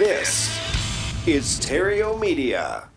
This 0.00 0.48
is 1.28 1.60
Theriault 1.60 2.18
Media. 2.18 2.88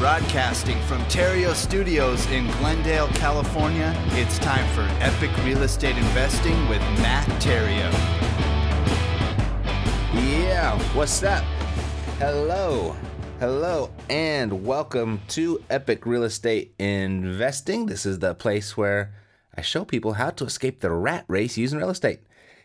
Broadcasting 0.00 0.76
from 0.88 0.98
Theriault 1.02 1.54
Studios 1.54 2.26
in 2.32 2.48
Glendale, 2.58 3.06
California, 3.14 3.94
it's 4.14 4.40
time 4.40 4.66
for 4.74 4.82
Epic 5.00 5.30
Real 5.44 5.62
Estate 5.62 5.96
Investing 5.96 6.68
with 6.68 6.80
Matt 6.98 7.28
Theriault. 7.40 7.92
Yeah, 10.14 10.76
what's 10.96 11.22
up? 11.22 11.44
Hello, 12.18 12.96
hello, 13.38 13.90
and 14.08 14.64
welcome 14.64 15.20
to 15.28 15.62
Epic 15.68 16.06
Real 16.06 16.22
Estate 16.22 16.74
Investing. 16.78 17.84
This 17.84 18.06
is 18.06 18.18
the 18.18 18.34
place 18.34 18.78
where 18.78 19.12
I 19.54 19.60
show 19.60 19.84
people 19.84 20.14
how 20.14 20.30
to 20.30 20.46
escape 20.46 20.80
the 20.80 20.90
rat 20.90 21.26
race 21.28 21.58
using 21.58 21.78
real 21.78 21.90
estate. 21.90 22.20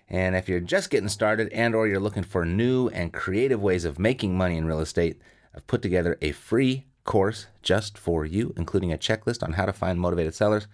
And 0.07 0.33
if 0.33 0.47
you're 0.47 0.61
just 0.61 0.89
getting 0.89 1.09
started 1.09 1.51
and 1.51 1.75
or 1.75 1.87
you're 1.87 1.99
looking 1.99 2.23
for 2.23 2.45
new 2.45 2.87
and 2.89 3.11
creative 3.11 3.61
ways 3.61 3.83
of 3.83 3.99
making 3.99 4.37
money 4.37 4.55
in 4.55 4.65
real 4.65 4.79
estate, 4.79 5.21
I've 5.53 5.67
put 5.67 5.81
together 5.81 6.17
a 6.21 6.31
free 6.31 6.85
course 7.03 7.47
just 7.61 7.97
for 7.97 8.25
you, 8.25 8.53
including 8.55 8.93
a 8.93 8.97
checklist 8.97 9.43
on 9.43 9.53
how 9.53 9.65
to 9.65 9.73
find 9.73 9.99
motivated 9.99 10.33
sellers. 10.33 10.67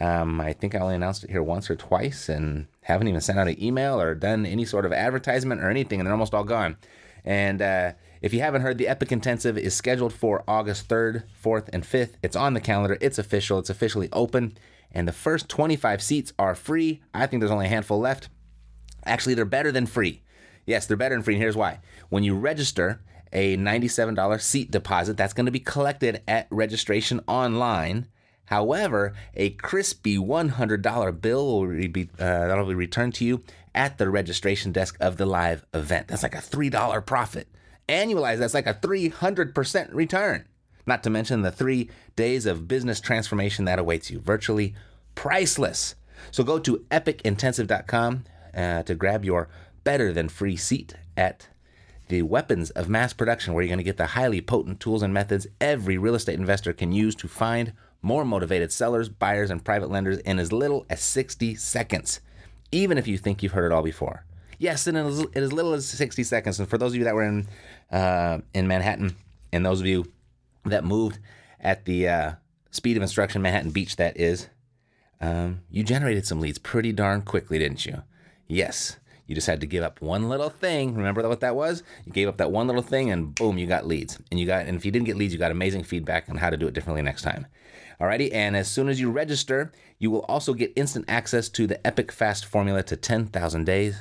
Um, 0.01 0.41
I 0.41 0.53
think 0.53 0.73
I 0.73 0.79
only 0.79 0.95
announced 0.95 1.23
it 1.23 1.29
here 1.29 1.43
once 1.43 1.69
or 1.69 1.75
twice 1.75 2.27
and 2.27 2.67
haven't 2.81 3.07
even 3.07 3.21
sent 3.21 3.37
out 3.37 3.47
an 3.47 3.61
email 3.61 4.01
or 4.01 4.15
done 4.15 4.45
any 4.45 4.65
sort 4.65 4.85
of 4.85 4.93
advertisement 4.93 5.61
or 5.61 5.69
anything, 5.69 5.99
and 5.99 6.07
they're 6.07 6.13
almost 6.13 6.33
all 6.33 6.43
gone. 6.43 6.77
And 7.23 7.61
uh, 7.61 7.93
if 8.21 8.33
you 8.33 8.39
haven't 8.39 8.63
heard, 8.63 8.77
the 8.79 8.87
Epic 8.87 9.11
Intensive 9.11 9.57
is 9.57 9.75
scheduled 9.75 10.13
for 10.13 10.43
August 10.47 10.87
3rd, 10.87 11.23
4th, 11.43 11.69
and 11.71 11.83
5th. 11.83 12.15
It's 12.23 12.35
on 12.35 12.55
the 12.55 12.61
calendar, 12.61 12.97
it's 12.99 13.19
official, 13.19 13.59
it's 13.59 13.69
officially 13.69 14.09
open 14.11 14.57
and 14.93 15.07
the 15.07 15.13
first 15.13 15.49
25 15.49 16.01
seats 16.01 16.33
are 16.37 16.55
free. 16.55 17.01
I 17.13 17.25
think 17.25 17.41
there's 17.41 17.51
only 17.51 17.67
a 17.67 17.69
handful 17.69 17.99
left. 17.99 18.29
Actually, 19.05 19.35
they're 19.35 19.45
better 19.45 19.71
than 19.71 19.85
free. 19.85 20.21
Yes, 20.65 20.85
they're 20.85 20.97
better 20.97 21.15
than 21.15 21.23
free, 21.23 21.35
and 21.35 21.41
here's 21.41 21.55
why. 21.55 21.79
When 22.09 22.23
you 22.23 22.35
register 22.35 23.01
a 23.33 23.57
$97 23.57 24.41
seat 24.41 24.69
deposit, 24.69 25.17
that's 25.17 25.33
going 25.33 25.45
to 25.45 25.51
be 25.51 25.59
collected 25.59 26.21
at 26.27 26.47
registration 26.51 27.21
online. 27.27 28.07
However, 28.51 29.13
a 29.33 29.49
crispy 29.51 30.17
$100 30.17 31.21
bill 31.21 31.61
will 31.61 31.87
be 31.87 32.09
uh, 32.19 32.47
that'll 32.47 32.67
be 32.67 32.75
returned 32.75 33.15
to 33.15 33.25
you 33.25 33.43
at 33.73 33.97
the 33.97 34.09
registration 34.09 34.71
desk 34.71 34.97
of 34.99 35.17
the 35.17 35.25
live 35.25 35.65
event. 35.73 36.09
That's 36.09 36.23
like 36.23 36.35
a 36.35 36.39
$3 36.39 37.05
profit. 37.05 37.47
Annualized, 37.89 38.39
that's 38.39 38.53
like 38.53 38.67
a 38.67 38.73
300% 38.73 39.93
return 39.93 40.45
not 40.85 41.03
to 41.03 41.09
mention 41.09 41.41
the 41.41 41.51
three 41.51 41.89
days 42.15 42.45
of 42.45 42.67
business 42.67 42.99
transformation 42.99 43.65
that 43.65 43.79
awaits 43.79 44.09
you. 44.09 44.19
Virtually 44.19 44.75
priceless. 45.15 45.95
So 46.31 46.43
go 46.43 46.59
to 46.59 46.85
epicintensive.com 46.91 48.23
uh, 48.53 48.83
to 48.83 48.95
grab 48.95 49.25
your 49.25 49.49
better 49.83 50.11
than 50.13 50.29
free 50.29 50.57
seat 50.57 50.95
at 51.15 51.47
the 52.09 52.21
weapons 52.23 52.71
of 52.71 52.89
mass 52.89 53.13
production, 53.13 53.53
where 53.53 53.63
you're 53.63 53.69
going 53.69 53.77
to 53.77 53.83
get 53.83 53.97
the 53.97 54.07
highly 54.07 54.41
potent 54.41 54.81
tools 54.81 55.01
and 55.01 55.13
methods 55.13 55.47
every 55.61 55.97
real 55.97 56.15
estate 56.15 56.37
investor 56.37 56.73
can 56.73 56.91
use 56.91 57.15
to 57.15 57.27
find 57.27 57.73
more 58.01 58.25
motivated 58.25 58.71
sellers, 58.71 59.09
buyers, 59.09 59.49
and 59.49 59.63
private 59.63 59.89
lenders 59.89 60.17
in 60.19 60.39
as 60.39 60.51
little 60.51 60.85
as 60.89 61.01
60 61.01 61.55
seconds, 61.55 62.19
even 62.71 62.97
if 62.97 63.07
you 63.07 63.17
think 63.17 63.43
you've 63.43 63.51
heard 63.51 63.71
it 63.71 63.75
all 63.75 63.83
before. 63.83 64.25
Yes, 64.57 64.87
in 64.87 64.95
as, 64.95 65.19
in 65.19 65.43
as 65.43 65.51
little 65.51 65.73
as 65.73 65.87
60 65.87 66.23
seconds. 66.23 66.59
And 66.59 66.69
for 66.69 66.77
those 66.77 66.91
of 66.91 66.97
you 66.97 67.03
that 67.05 67.15
were 67.15 67.23
in 67.23 67.47
uh, 67.91 68.39
in 68.53 68.67
Manhattan, 68.67 69.15
and 69.51 69.65
those 69.65 69.79
of 69.79 69.87
you 69.87 70.05
that 70.65 70.83
moved 70.83 71.19
at 71.59 71.85
the 71.85 72.07
uh, 72.07 72.31
speed 72.69 72.95
of 72.95 73.03
instruction, 73.03 73.41
Manhattan 73.41 73.71
Beach, 73.71 73.95
that 73.95 74.17
is, 74.17 74.49
um, 75.19 75.61
you 75.69 75.83
generated 75.83 76.25
some 76.25 76.39
leads 76.39 76.57
pretty 76.57 76.91
darn 76.91 77.21
quickly, 77.21 77.59
didn't 77.59 77.85
you? 77.85 78.03
Yes. 78.47 78.97
You 79.27 79.35
just 79.35 79.47
had 79.47 79.61
to 79.61 79.67
give 79.67 79.83
up 79.83 80.01
one 80.01 80.27
little 80.27 80.49
thing. 80.49 80.93
Remember 80.93 81.27
what 81.27 81.39
that 81.39 81.55
was? 81.55 81.83
You 82.05 82.11
gave 82.11 82.27
up 82.27 82.37
that 82.37 82.51
one 82.51 82.67
little 82.67 82.81
thing, 82.81 83.11
and 83.11 83.33
boom, 83.33 83.57
you 83.57 83.65
got 83.65 83.87
leads. 83.87 84.19
And 84.29 84.39
you 84.39 84.45
got, 84.45 84.65
and 84.65 84.75
if 84.75 84.83
you 84.83 84.91
didn't 84.91 85.05
get 85.05 85.15
leads, 85.15 85.31
you 85.31 85.39
got 85.39 85.51
amazing 85.51 85.83
feedback 85.83 86.29
on 86.29 86.37
how 86.37 86.49
to 86.49 86.57
do 86.57 86.67
it 86.67 86.73
differently 86.73 87.01
next 87.01 87.21
time. 87.21 87.47
Alrighty, 88.01 88.33
and 88.33 88.57
as 88.57 88.67
soon 88.67 88.89
as 88.89 88.99
you 88.99 89.11
register, 89.11 89.71
you 89.99 90.09
will 90.09 90.21
also 90.21 90.55
get 90.55 90.73
instant 90.75 91.05
access 91.07 91.47
to 91.49 91.67
the 91.67 91.85
Epic 91.85 92.11
Fast 92.11 92.45
formula 92.45 92.81
to 92.83 92.97
10,000 92.97 93.63
days 93.63 93.95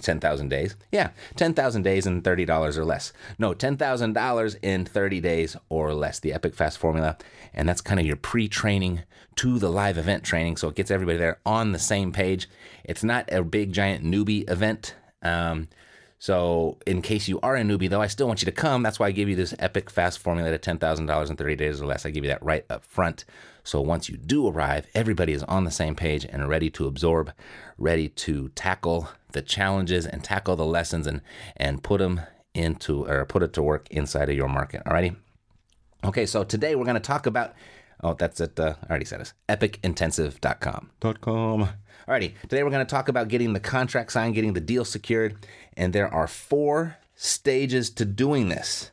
10,000 0.00 0.48
days. 0.48 0.76
Yeah, 0.90 1.10
10,000 1.36 1.82
days 1.82 2.06
and 2.06 2.24
$30 2.24 2.76
or 2.76 2.84
less. 2.84 3.12
No, 3.38 3.52
$10,000 3.52 4.56
in 4.62 4.84
30 4.86 5.20
days 5.20 5.56
or 5.68 5.94
less, 5.94 6.18
the 6.18 6.32
Epic 6.32 6.54
Fast 6.54 6.78
formula. 6.78 7.18
And 7.52 7.68
that's 7.68 7.80
kind 7.80 8.00
of 8.00 8.06
your 8.06 8.16
pre 8.16 8.48
training 8.48 9.02
to 9.36 9.58
the 9.58 9.70
live 9.70 9.98
event 9.98 10.24
training. 10.24 10.56
So 10.56 10.68
it 10.68 10.74
gets 10.74 10.90
everybody 10.90 11.18
there 11.18 11.38
on 11.44 11.72
the 11.72 11.78
same 11.78 12.12
page. 12.12 12.48
It's 12.82 13.04
not 13.04 13.30
a 13.32 13.42
big, 13.42 13.72
giant 13.72 14.04
newbie 14.04 14.50
event. 14.50 14.94
Um, 15.22 15.68
so, 16.24 16.78
in 16.86 17.02
case 17.02 17.28
you 17.28 17.38
are 17.42 17.54
a 17.54 17.60
newbie, 17.60 17.90
though, 17.90 18.00
I 18.00 18.06
still 18.06 18.26
want 18.26 18.40
you 18.40 18.46
to 18.46 18.50
come. 18.50 18.82
That's 18.82 18.98
why 18.98 19.08
I 19.08 19.10
give 19.10 19.28
you 19.28 19.36
this 19.36 19.54
epic 19.58 19.90
fast 19.90 20.20
formula 20.20 20.56
to 20.56 20.58
$10,000 20.58 21.30
in 21.30 21.36
30 21.36 21.56
days 21.56 21.82
or 21.82 21.84
less. 21.84 22.06
I 22.06 22.10
give 22.12 22.24
you 22.24 22.30
that 22.30 22.42
right 22.42 22.64
up 22.70 22.82
front. 22.86 23.26
So, 23.62 23.82
once 23.82 24.08
you 24.08 24.16
do 24.16 24.48
arrive, 24.48 24.86
everybody 24.94 25.34
is 25.34 25.42
on 25.42 25.64
the 25.64 25.70
same 25.70 25.94
page 25.94 26.24
and 26.24 26.48
ready 26.48 26.70
to 26.70 26.86
absorb, 26.86 27.30
ready 27.76 28.08
to 28.08 28.48
tackle 28.54 29.10
the 29.32 29.42
challenges 29.42 30.06
and 30.06 30.24
tackle 30.24 30.56
the 30.56 30.64
lessons 30.64 31.06
and, 31.06 31.20
and 31.58 31.82
put 31.82 31.98
them 31.98 32.22
into 32.54 33.04
or 33.04 33.26
put 33.26 33.42
it 33.42 33.52
to 33.52 33.62
work 33.62 33.86
inside 33.90 34.30
of 34.30 34.34
your 34.34 34.48
market. 34.48 34.82
Alrighty. 34.86 35.14
Okay, 36.04 36.24
so 36.24 36.42
today 36.42 36.74
we're 36.74 36.86
going 36.86 36.94
to 36.94 37.00
talk 37.00 37.26
about. 37.26 37.52
Oh, 38.02 38.14
that's 38.14 38.40
it. 38.40 38.58
Uh, 38.58 38.76
I 38.82 38.88
already 38.88 39.04
said 39.04 39.20
this. 39.20 39.34
EpicIntensive.com. 39.50 40.90
.com. 41.20 41.68
Alrighty. 42.06 42.34
Today 42.42 42.62
we're 42.62 42.70
going 42.70 42.84
to 42.84 42.90
talk 42.90 43.08
about 43.08 43.28
getting 43.28 43.54
the 43.54 43.60
contract 43.60 44.12
signed, 44.12 44.34
getting 44.34 44.52
the 44.52 44.60
deal 44.60 44.84
secured, 44.84 45.46
and 45.74 45.94
there 45.94 46.12
are 46.12 46.26
four 46.26 46.98
stages 47.14 47.88
to 47.90 48.04
doing 48.04 48.50
this. 48.50 48.90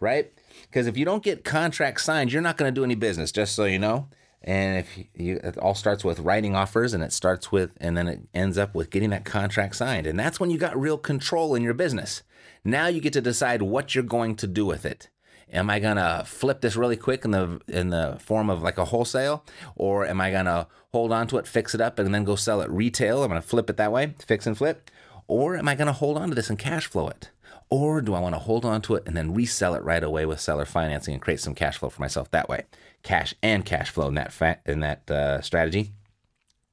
Right? 0.00 0.32
Because 0.62 0.88
if 0.88 0.96
you 0.96 1.04
don't 1.04 1.22
get 1.22 1.44
contract 1.44 2.00
signed, 2.00 2.32
you're 2.32 2.42
not 2.42 2.56
going 2.56 2.72
to 2.72 2.74
do 2.74 2.82
any 2.82 2.96
business. 2.96 3.30
Just 3.30 3.54
so 3.54 3.64
you 3.64 3.78
know. 3.78 4.08
And 4.42 4.78
if 4.78 4.98
you, 5.14 5.36
it 5.36 5.56
all 5.58 5.74
starts 5.74 6.04
with 6.04 6.18
writing 6.18 6.56
offers, 6.56 6.94
and 6.94 7.02
it 7.04 7.12
starts 7.12 7.52
with, 7.52 7.70
and 7.80 7.96
then 7.96 8.08
it 8.08 8.20
ends 8.34 8.58
up 8.58 8.74
with 8.74 8.90
getting 8.90 9.10
that 9.10 9.24
contract 9.24 9.76
signed, 9.76 10.06
and 10.06 10.18
that's 10.18 10.40
when 10.40 10.50
you 10.50 10.58
got 10.58 10.78
real 10.78 10.98
control 10.98 11.54
in 11.54 11.62
your 11.62 11.74
business. 11.74 12.22
Now 12.64 12.88
you 12.88 13.00
get 13.00 13.12
to 13.12 13.20
decide 13.20 13.62
what 13.62 13.94
you're 13.94 14.04
going 14.04 14.34
to 14.36 14.46
do 14.48 14.66
with 14.66 14.84
it. 14.84 15.08
Am 15.52 15.70
I 15.70 15.78
gonna 15.78 16.24
flip 16.26 16.60
this 16.60 16.76
really 16.76 16.96
quick 16.96 17.24
in 17.24 17.30
the 17.30 17.60
in 17.68 17.90
the 17.90 18.16
form 18.20 18.50
of 18.50 18.62
like 18.62 18.78
a 18.78 18.86
wholesale, 18.86 19.44
or 19.76 20.06
am 20.06 20.20
I 20.20 20.30
gonna 20.30 20.66
hold 20.92 21.12
on 21.12 21.26
to 21.28 21.38
it, 21.38 21.46
fix 21.46 21.74
it 21.74 21.80
up, 21.80 21.98
and 21.98 22.14
then 22.14 22.24
go 22.24 22.36
sell 22.36 22.60
it 22.60 22.70
retail? 22.70 23.22
I'm 23.22 23.28
gonna 23.28 23.40
flip 23.40 23.70
it 23.70 23.76
that 23.78 23.92
way, 23.92 24.14
fix 24.26 24.46
and 24.46 24.56
flip, 24.56 24.90
or 25.26 25.56
am 25.56 25.68
I 25.68 25.74
gonna 25.74 25.92
hold 25.92 26.18
on 26.18 26.28
to 26.28 26.34
this 26.34 26.50
and 26.50 26.58
cash 26.58 26.86
flow 26.86 27.08
it? 27.08 27.30
Or 27.70 28.00
do 28.00 28.14
I 28.14 28.20
want 28.20 28.34
to 28.34 28.38
hold 28.38 28.64
on 28.64 28.80
to 28.82 28.94
it 28.94 29.02
and 29.06 29.16
then 29.16 29.34
resell 29.34 29.74
it 29.74 29.84
right 29.84 30.02
away 30.02 30.24
with 30.24 30.40
seller 30.40 30.64
financing 30.64 31.12
and 31.12 31.22
create 31.22 31.40
some 31.40 31.54
cash 31.54 31.76
flow 31.76 31.90
for 31.90 32.00
myself 32.00 32.30
that 32.30 32.48
way? 32.48 32.64
Cash 33.02 33.34
and 33.42 33.64
cash 33.64 33.90
flow 33.90 34.08
in 34.08 34.14
that 34.14 34.32
fa- 34.32 34.60
in 34.64 34.80
that 34.80 35.10
uh, 35.10 35.42
strategy. 35.42 35.92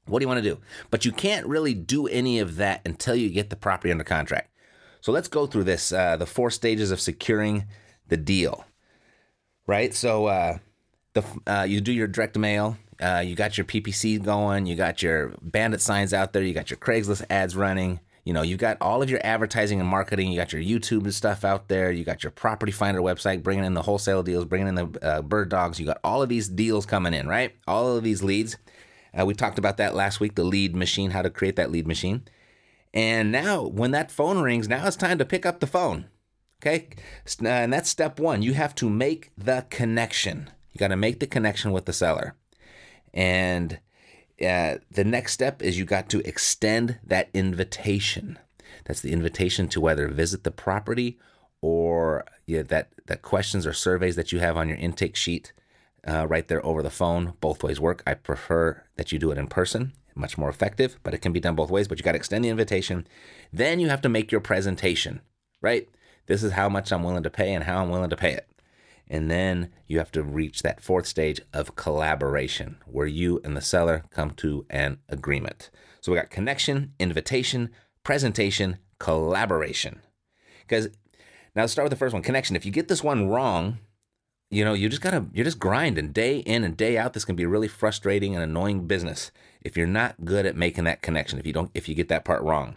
What 0.06 0.20
do 0.20 0.24
you 0.24 0.28
want 0.28 0.42
to 0.42 0.50
do? 0.50 0.58
But 0.90 1.04
you 1.04 1.12
can't 1.12 1.46
really 1.46 1.74
do 1.74 2.06
any 2.06 2.38
of 2.38 2.56
that 2.56 2.80
until 2.86 3.14
you 3.14 3.28
get 3.28 3.50
the 3.50 3.56
property 3.56 3.90
under 3.90 4.04
contract. 4.04 4.50
So 5.00 5.12
let's 5.12 5.28
go 5.28 5.46
through 5.46 5.64
this 5.64 5.92
uh, 5.92 6.16
the 6.16 6.26
four 6.26 6.50
stages 6.50 6.90
of 6.90 7.00
securing 7.00 7.64
the 8.08 8.16
deal. 8.16 8.64
Right? 9.66 9.94
So 9.94 10.26
uh, 10.26 10.58
the 11.14 11.24
uh, 11.46 11.66
you 11.68 11.80
do 11.80 11.92
your 11.92 12.06
direct 12.06 12.38
mail, 12.38 12.76
uh, 13.00 13.22
you 13.24 13.34
got 13.34 13.58
your 13.58 13.64
PPC 13.64 14.22
going, 14.22 14.66
you 14.66 14.76
got 14.76 15.02
your 15.02 15.34
bandit 15.42 15.80
signs 15.80 16.14
out 16.14 16.32
there, 16.32 16.42
you 16.42 16.54
got 16.54 16.70
your 16.70 16.78
Craigslist 16.78 17.24
ads 17.30 17.56
running, 17.56 18.00
you 18.26 18.32
know, 18.32 18.42
you 18.42 18.56
got 18.56 18.76
all 18.80 19.02
of 19.02 19.08
your 19.08 19.20
advertising 19.22 19.78
and 19.78 19.88
marketing. 19.88 20.32
You 20.32 20.36
got 20.36 20.52
your 20.52 20.60
YouTube 20.60 21.04
and 21.04 21.14
stuff 21.14 21.44
out 21.44 21.68
there. 21.68 21.92
You 21.92 22.02
got 22.02 22.24
your 22.24 22.32
Property 22.32 22.72
Finder 22.72 23.00
website, 23.00 23.44
bringing 23.44 23.64
in 23.64 23.74
the 23.74 23.82
wholesale 23.82 24.24
deals, 24.24 24.44
bringing 24.44 24.66
in 24.66 24.74
the 24.74 24.98
uh, 25.00 25.22
bird 25.22 25.48
dogs. 25.48 25.78
You 25.78 25.86
got 25.86 26.00
all 26.02 26.24
of 26.24 26.28
these 26.28 26.48
deals 26.48 26.86
coming 26.86 27.14
in, 27.14 27.28
right? 27.28 27.54
All 27.68 27.96
of 27.96 28.02
these 28.02 28.24
leads. 28.24 28.56
Uh, 29.16 29.24
we 29.24 29.32
talked 29.32 29.60
about 29.60 29.76
that 29.76 29.94
last 29.94 30.18
week, 30.18 30.34
the 30.34 30.42
lead 30.42 30.74
machine, 30.74 31.12
how 31.12 31.22
to 31.22 31.30
create 31.30 31.54
that 31.54 31.70
lead 31.70 31.86
machine. 31.86 32.24
And 32.92 33.30
now, 33.30 33.62
when 33.62 33.92
that 33.92 34.10
phone 34.10 34.40
rings, 34.40 34.68
now 34.68 34.84
it's 34.88 34.96
time 34.96 35.18
to 35.18 35.24
pick 35.24 35.46
up 35.46 35.60
the 35.60 35.68
phone. 35.68 36.06
Okay. 36.66 36.88
Uh, 37.42 37.46
and 37.46 37.72
that's 37.72 37.88
step 37.88 38.18
one. 38.18 38.42
You 38.42 38.54
have 38.54 38.74
to 38.76 38.90
make 38.90 39.30
the 39.38 39.66
connection. 39.70 40.50
You 40.72 40.78
got 40.78 40.88
to 40.88 40.96
make 40.96 41.20
the 41.20 41.26
connection 41.26 41.70
with 41.70 41.84
the 41.84 41.92
seller. 41.92 42.34
And 43.14 43.78
uh, 44.44 44.78
the 44.90 45.04
next 45.04 45.32
step 45.32 45.62
is 45.62 45.78
you 45.78 45.84
got 45.84 46.08
to 46.10 46.26
extend 46.26 46.98
that 47.04 47.30
invitation. 47.32 48.38
That's 48.84 49.00
the 49.00 49.12
invitation 49.12 49.68
to 49.68 49.80
whether 49.80 50.08
visit 50.08 50.42
the 50.42 50.50
property 50.50 51.18
or 51.60 52.24
yeah, 52.46 52.62
that 52.62 52.90
that 53.06 53.22
questions 53.22 53.66
or 53.66 53.72
surveys 53.72 54.16
that 54.16 54.32
you 54.32 54.40
have 54.40 54.56
on 54.56 54.68
your 54.68 54.76
intake 54.76 55.16
sheet 55.16 55.52
uh, 56.06 56.26
right 56.28 56.48
there 56.48 56.64
over 56.66 56.82
the 56.82 56.90
phone. 56.90 57.34
Both 57.40 57.62
ways 57.62 57.80
work. 57.80 58.02
I 58.06 58.14
prefer 58.14 58.82
that 58.96 59.12
you 59.12 59.18
do 59.20 59.30
it 59.30 59.38
in 59.38 59.46
person, 59.46 59.92
much 60.16 60.36
more 60.36 60.48
effective, 60.48 60.98
but 61.04 61.14
it 61.14 61.22
can 61.22 61.32
be 61.32 61.40
done 61.40 61.54
both 61.54 61.70
ways. 61.70 61.86
But 61.86 61.98
you 61.98 62.04
got 62.04 62.12
to 62.12 62.18
extend 62.18 62.44
the 62.44 62.50
invitation. 62.50 63.06
Then 63.52 63.78
you 63.78 63.88
have 63.88 64.02
to 64.02 64.08
make 64.08 64.32
your 64.32 64.40
presentation, 64.40 65.20
right? 65.60 65.88
This 66.26 66.42
is 66.42 66.52
how 66.52 66.68
much 66.68 66.92
I'm 66.92 67.02
willing 67.02 67.22
to 67.22 67.30
pay 67.30 67.54
and 67.54 67.64
how 67.64 67.82
I'm 67.82 67.90
willing 67.90 68.10
to 68.10 68.16
pay 68.16 68.32
it. 68.32 68.48
And 69.08 69.30
then 69.30 69.70
you 69.86 69.98
have 69.98 70.10
to 70.12 70.22
reach 70.22 70.62
that 70.62 70.82
fourth 70.82 71.06
stage 71.06 71.40
of 71.52 71.76
collaboration 71.76 72.78
where 72.86 73.06
you 73.06 73.40
and 73.44 73.56
the 73.56 73.60
seller 73.60 74.04
come 74.10 74.30
to 74.32 74.66
an 74.68 74.98
agreement. 75.08 75.70
So 76.00 76.10
we 76.10 76.18
got 76.18 76.30
connection, 76.30 76.92
invitation, 76.98 77.70
presentation, 78.02 78.78
collaboration. 78.98 80.00
Because 80.60 80.88
now 81.54 81.62
let's 81.62 81.72
start 81.72 81.84
with 81.84 81.90
the 81.90 81.96
first 81.96 82.12
one 82.12 82.22
connection. 82.22 82.56
If 82.56 82.66
you 82.66 82.72
get 82.72 82.88
this 82.88 83.04
one 83.04 83.28
wrong, 83.28 83.78
you 84.50 84.64
know, 84.64 84.74
you 84.74 84.88
just 84.88 85.02
gotta, 85.02 85.26
you're 85.32 85.44
just 85.44 85.58
grinding 85.58 86.12
day 86.12 86.38
in 86.38 86.64
and 86.64 86.76
day 86.76 86.98
out. 86.98 87.12
This 87.12 87.24
can 87.24 87.36
be 87.36 87.44
a 87.44 87.48
really 87.48 87.68
frustrating 87.68 88.34
and 88.34 88.42
annoying 88.42 88.86
business 88.86 89.30
if 89.60 89.76
you're 89.76 89.86
not 89.86 90.24
good 90.24 90.46
at 90.46 90.56
making 90.56 90.84
that 90.84 91.02
connection, 91.02 91.38
if 91.38 91.46
you 91.46 91.52
don't, 91.52 91.70
if 91.74 91.88
you 91.88 91.94
get 91.94 92.08
that 92.08 92.24
part 92.24 92.42
wrong. 92.42 92.76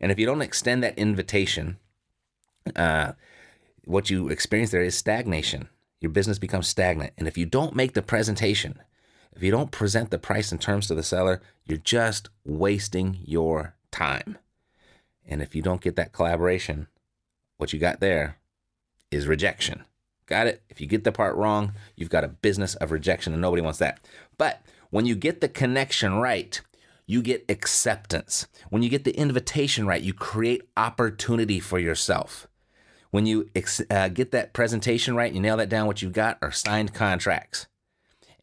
And 0.00 0.12
if 0.12 0.18
you 0.18 0.26
don't 0.26 0.42
extend 0.42 0.82
that 0.82 0.98
invitation, 0.98 1.78
uh, 2.76 3.12
what 3.84 4.10
you 4.10 4.28
experience 4.28 4.70
there 4.70 4.82
is 4.82 4.96
stagnation. 4.96 5.68
Your 6.00 6.10
business 6.10 6.38
becomes 6.38 6.68
stagnant. 6.68 7.12
And 7.18 7.26
if 7.26 7.36
you 7.36 7.46
don't 7.46 7.74
make 7.74 7.94
the 7.94 8.02
presentation, 8.02 8.78
if 9.34 9.42
you 9.42 9.50
don't 9.50 9.70
present 9.70 10.10
the 10.10 10.18
price 10.18 10.52
and 10.52 10.60
terms 10.60 10.86
to 10.88 10.94
the 10.94 11.02
seller, 11.02 11.40
you're 11.64 11.78
just 11.78 12.28
wasting 12.44 13.18
your 13.24 13.74
time. 13.90 14.38
And 15.26 15.42
if 15.42 15.54
you 15.54 15.62
don't 15.62 15.80
get 15.80 15.96
that 15.96 16.12
collaboration, 16.12 16.88
what 17.56 17.72
you 17.72 17.78
got 17.78 18.00
there 18.00 18.38
is 19.10 19.26
rejection. 19.26 19.84
Got 20.26 20.46
it? 20.46 20.62
If 20.68 20.80
you 20.80 20.86
get 20.86 21.04
the 21.04 21.12
part 21.12 21.36
wrong, 21.36 21.72
you've 21.96 22.10
got 22.10 22.24
a 22.24 22.28
business 22.28 22.74
of 22.76 22.92
rejection 22.92 23.32
and 23.32 23.40
nobody 23.40 23.62
wants 23.62 23.78
that. 23.78 24.00
But 24.36 24.62
when 24.90 25.06
you 25.06 25.14
get 25.14 25.40
the 25.40 25.48
connection 25.48 26.14
right, 26.14 26.60
you 27.06 27.22
get 27.22 27.44
acceptance. 27.48 28.46
When 28.68 28.82
you 28.82 28.90
get 28.90 29.04
the 29.04 29.16
invitation 29.16 29.86
right, 29.86 30.02
you 30.02 30.12
create 30.12 30.68
opportunity 30.76 31.60
for 31.60 31.78
yourself. 31.78 32.46
When 33.10 33.26
you 33.26 33.48
uh, 33.90 34.08
get 34.08 34.32
that 34.32 34.52
presentation 34.52 35.16
right, 35.16 35.26
and 35.26 35.36
you 35.36 35.42
nail 35.42 35.56
that 35.56 35.68
down, 35.68 35.86
what 35.86 36.02
you've 36.02 36.12
got 36.12 36.38
are 36.42 36.52
signed 36.52 36.92
contracts. 36.92 37.66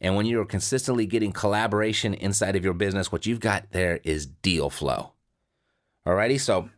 And 0.00 0.16
when 0.16 0.26
you're 0.26 0.44
consistently 0.44 1.06
getting 1.06 1.32
collaboration 1.32 2.14
inside 2.14 2.56
of 2.56 2.64
your 2.64 2.74
business, 2.74 3.10
what 3.10 3.26
you've 3.26 3.40
got 3.40 3.70
there 3.70 4.00
is 4.04 4.26
deal 4.26 4.68
flow. 4.68 5.12
Alrighty, 6.06 6.40
so 6.40 6.68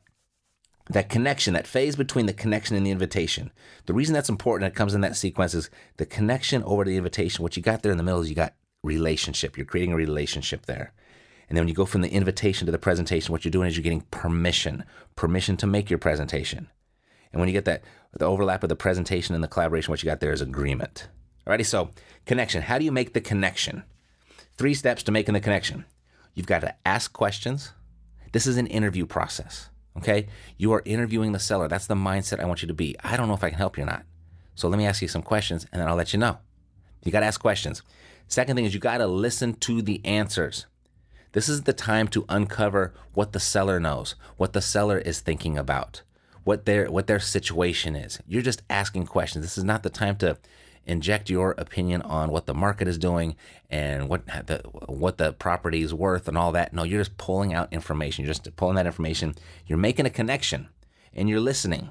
that 0.91 1.09
connection, 1.09 1.55
that 1.55 1.67
phase 1.67 1.97
between 1.97 2.27
the 2.27 2.33
connection 2.33 2.77
and 2.77 2.87
the 2.87 2.91
invitation. 2.91 3.51
The 3.87 3.95
reason 3.95 4.15
that's 4.15 4.29
important, 4.29 4.71
it 4.71 4.77
comes 4.77 4.95
in 4.95 5.01
that 5.03 5.17
sequence, 5.17 5.55
is 5.55 5.71
the 5.97 6.07
connection 6.07 6.63
over 6.63 6.85
the 6.85 6.97
invitation. 6.97 7.43
What 7.43 7.57
you 7.57 7.63
got 7.63 7.83
there 7.83 7.93
in 7.93 7.99
the 7.99 8.05
middle 8.05 8.21
is 8.21 8.29
you 8.29 8.37
got 8.37 8.55
relationship. 8.83 9.57
You're 9.57 9.67
creating 9.67 9.93
a 9.93 9.97
relationship 9.97 10.67
there. 10.67 10.93
And 11.49 11.57
then 11.57 11.63
when 11.63 11.69
you 11.69 11.75
go 11.75 11.87
from 11.87 12.03
the 12.03 12.13
invitation 12.13 12.67
to 12.67 12.73
the 12.73 12.79
presentation, 12.79 13.33
what 13.33 13.45
you're 13.45 13.51
doing 13.51 13.69
is 13.69 13.77
you're 13.77 13.83
getting 13.83 14.07
permission, 14.11 14.85
permission 15.17 15.57
to 15.59 15.67
make 15.67 15.91
your 15.91 15.99
presentation. 15.99 16.69
And 17.33 17.41
when 17.41 17.49
you 17.49 17.53
get 17.53 17.65
that, 17.67 17.83
the 18.13 18.25
overlap 18.25 18.63
of 18.63 18.69
the 18.69 18.77
presentation 18.77 19.35
and 19.35 19.45
the 19.45 19.49
collaboration, 19.49 19.91
what 19.91 20.03
you 20.03 20.07
got 20.09 20.21
there 20.21 20.33
is 20.33 20.41
agreement. 20.41 21.09
Alrighty, 21.47 21.67
so 21.67 21.91
connection. 22.27 22.63
How 22.63 22.79
do 22.79 22.85
you 22.85 22.93
make 22.93 23.13
the 23.13 23.21
connection? 23.21 23.85
Three 24.57 24.75
steps 24.75 25.03
to 25.05 25.13
making 25.13 25.35
the 25.35 25.41
connection. 25.41 25.85
You've 26.35 26.47
got 26.47 26.61
to 26.61 26.75
ask 26.87 27.13
questions. 27.13 27.73
This 28.33 28.47
is 28.47 28.57
an 28.57 28.67
interview 28.67 29.07
process. 29.07 29.69
Okay. 29.97 30.29
You 30.57 30.73
are 30.73 30.83
interviewing 30.85 31.33
the 31.33 31.39
seller. 31.39 31.69
That's 31.69 31.87
the 31.87 31.95
mindset 31.95 32.41
I 32.41 32.45
want 32.45 32.63
you 32.63 32.69
to 32.69 32.75
be. 32.75 32.97
I 33.03 33.17
don't 33.17 33.29
know 33.29 33.35
if 33.35 33.45
I 33.45 33.51
can 33.51 33.59
help 33.59 33.77
you 33.77 33.85
or 33.85 33.87
not. 33.87 34.05
So 34.55 34.69
let 34.69 34.79
me 34.79 34.87
ask 34.87 35.03
you 35.03 35.09
some 35.09 35.23
questions 35.23 35.67
and 35.73 35.81
then 35.81 35.89
I'll 35.89 35.97
let 35.97 36.13
you 36.13 36.19
know. 36.19 36.39
You 37.05 37.13
got 37.13 37.21
to 37.21 37.27
ask 37.27 37.41
questions. 37.41 37.83
Second 38.27 38.57
thing 38.57 38.65
is 38.65 38.75
you 38.75 38.81
got 38.81 38.99
to 38.99 39.07
listen 39.07 39.55
to 39.55 39.81
the 39.83 40.05
answers. 40.05 40.67
This 41.33 41.49
is 41.49 41.63
the 41.63 41.73
time 41.73 42.09
to 42.09 42.25
uncover 42.29 42.95
what 43.15 43.33
the 43.33 43.41
seller 43.41 43.79
knows, 43.79 44.15
what 44.37 44.53
the 44.53 44.61
seller 44.61 44.99
is 44.99 45.21
thinking 45.21 45.57
about 45.57 46.03
what 46.49 46.65
their 46.65 46.91
what 46.91 47.07
their 47.07 47.21
situation 47.21 47.95
is. 47.95 48.21
You're 48.27 48.41
just 48.41 48.63
asking 48.71 49.05
questions. 49.05 49.45
This 49.45 49.59
is 49.59 49.65
not 49.65 49.83
the 49.83 49.91
time 49.91 50.17
to 50.17 50.39
inject 50.87 51.29
your 51.29 51.55
opinion 51.59 52.01
on 52.01 52.31
what 52.31 52.47
the 52.47 52.55
market 52.55 52.89
is 52.89 52.97
doing 52.97 53.37
and 53.69 54.09
what 54.09 54.25
the 54.47 54.63
what 54.87 55.19
the 55.19 55.35
property 55.35 55.83
is 55.83 55.93
worth 55.93 56.27
and 56.27 56.39
all 56.39 56.51
that. 56.53 56.73
No, 56.73 56.85
you're 56.85 57.03
just 57.03 57.19
pulling 57.19 57.53
out 57.53 57.71
information. 57.71 58.25
You're 58.25 58.33
just 58.33 58.57
pulling 58.57 58.77
that 58.77 58.87
information. 58.87 59.35
You're 59.67 59.77
making 59.77 60.07
a 60.07 60.11
connection 60.11 60.71
and 61.13 61.29
you're 61.29 61.39
listening. 61.39 61.91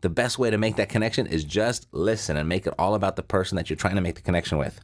The 0.00 0.08
best 0.08 0.36
way 0.36 0.50
to 0.50 0.58
make 0.58 0.74
that 0.74 0.88
connection 0.88 1.28
is 1.28 1.44
just 1.44 1.86
listen 1.92 2.36
and 2.36 2.48
make 2.48 2.66
it 2.66 2.74
all 2.76 2.96
about 2.96 3.14
the 3.14 3.22
person 3.22 3.54
that 3.54 3.70
you're 3.70 3.76
trying 3.76 3.94
to 3.94 4.00
make 4.00 4.16
the 4.16 4.22
connection 4.22 4.58
with. 4.58 4.80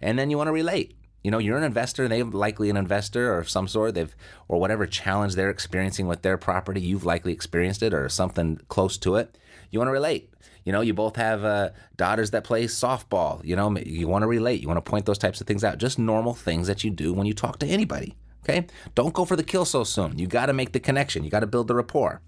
And 0.00 0.18
then 0.18 0.30
you 0.30 0.38
want 0.38 0.48
to 0.48 0.52
relate 0.52 0.96
you 1.24 1.30
know 1.30 1.38
you're 1.38 1.56
an 1.56 1.64
investor 1.64 2.06
they're 2.06 2.24
likely 2.24 2.70
an 2.70 2.76
investor 2.76 3.36
or 3.36 3.42
some 3.42 3.66
sort 3.66 3.94
they've 3.94 4.14
or 4.46 4.60
whatever 4.60 4.86
challenge 4.86 5.34
they're 5.34 5.50
experiencing 5.50 6.06
with 6.06 6.22
their 6.22 6.38
property 6.38 6.80
you've 6.80 7.04
likely 7.04 7.32
experienced 7.32 7.82
it 7.82 7.92
or 7.92 8.08
something 8.08 8.60
close 8.68 8.96
to 8.98 9.16
it 9.16 9.36
you 9.70 9.80
want 9.80 9.88
to 9.88 9.92
relate. 9.92 10.30
You 10.64 10.72
know 10.72 10.80
you 10.80 10.94
both 10.94 11.16
have 11.16 11.44
uh, 11.44 11.70
daughters 11.96 12.30
that 12.30 12.44
play 12.44 12.64
softball 12.64 13.44
you 13.44 13.56
know 13.56 13.76
you 13.76 14.06
want 14.08 14.22
to 14.22 14.28
relate 14.28 14.62
you 14.62 14.68
want 14.68 14.82
to 14.82 14.90
point 14.90 15.04
those 15.04 15.18
types 15.18 15.40
of 15.40 15.46
things 15.46 15.64
out 15.64 15.78
just 15.78 15.98
normal 15.98 16.32
things 16.32 16.68
that 16.68 16.84
you 16.84 16.90
do 16.90 17.12
when 17.12 17.26
you 17.26 17.34
talk 17.34 17.58
to 17.58 17.66
anybody 17.66 18.14
okay? 18.44 18.66
Don't 18.94 19.12
go 19.12 19.24
for 19.24 19.36
the 19.36 19.42
kill 19.42 19.64
so 19.64 19.84
soon 19.84 20.18
you 20.18 20.26
got 20.26 20.46
to 20.46 20.52
make 20.54 20.72
the 20.72 20.80
connection 20.80 21.24
you 21.24 21.30
got 21.30 21.40
to 21.40 21.46
build 21.46 21.68
the 21.68 21.74
rapport 21.74 22.22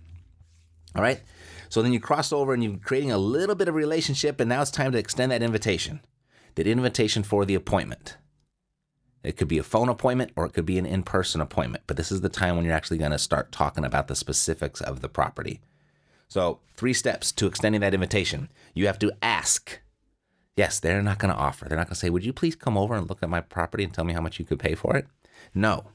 all 0.95 1.03
right? 1.03 1.23
So 1.69 1.83
then 1.83 1.93
you 1.93 2.01
cross 2.01 2.33
over 2.33 2.53
and 2.53 2.63
you're 2.63 2.77
creating 2.77 3.11
a 3.11 3.19
little 3.19 3.55
bit 3.55 3.69
of 3.69 3.75
relationship 3.75 4.39
and 4.39 4.49
now 4.49 4.61
it's 4.61 4.71
time 4.71 4.93
to 4.93 4.99
extend 4.99 5.33
that 5.33 5.43
invitation 5.43 6.01
that 6.57 6.67
invitation 6.67 7.23
for 7.23 7.47
the 7.47 7.55
appointment 7.55 8.17
it 9.23 9.37
could 9.37 9.49
be 9.49 9.59
a 9.59 9.63
phone 9.63 9.89
appointment 9.89 10.33
or 10.37 10.47
it 10.47 10.53
could 10.53 10.67
be 10.67 10.79
an 10.79 10.87
in 10.87 11.03
person 11.03 11.41
appointment, 11.41 11.85
but 11.87 11.97
this 11.97 12.13
is 12.13 12.21
the 12.21 12.29
time 12.29 12.57
when 12.57 12.65
you're 12.65 12.75
actually 12.75 12.99
going 12.99 13.11
to 13.11 13.19
start 13.19 13.53
talking 13.53 13.85
about 13.85 14.09
the 14.09 14.15
specifics 14.15 14.81
of 14.81 15.01
the 15.01 15.09
property. 15.09 15.61
So, 16.29 16.61
three 16.75 16.93
steps 16.93 17.33
to 17.33 17.47
extending 17.47 17.81
that 17.81 17.95
invitation. 17.95 18.49
You 18.75 18.87
have 18.87 18.99
to 19.01 19.13
ask. 19.23 19.81
Yes, 20.57 20.81
they're 20.81 21.03
not 21.03 21.19
going 21.19 21.33
to 21.33 21.39
offer. 21.39 21.67
They're 21.69 21.79
not 21.79 21.87
going 21.87 21.95
to 21.95 22.01
say, 22.01 22.11
Would 22.11 22.25
you 22.25 22.33
please 22.33 22.57
come 22.57 22.77
over 22.77 22.95
and 22.95 23.09
look 23.09 23.23
at 23.23 23.31
my 23.31 23.41
property 23.41 23.85
and 23.85 23.93
tell 23.93 24.05
me 24.05 24.13
how 24.13 24.21
much 24.21 24.39
you 24.39 24.45
could 24.45 24.59
pay 24.59 24.75
for 24.75 24.97
it? 24.97 25.07
No, 25.55 25.91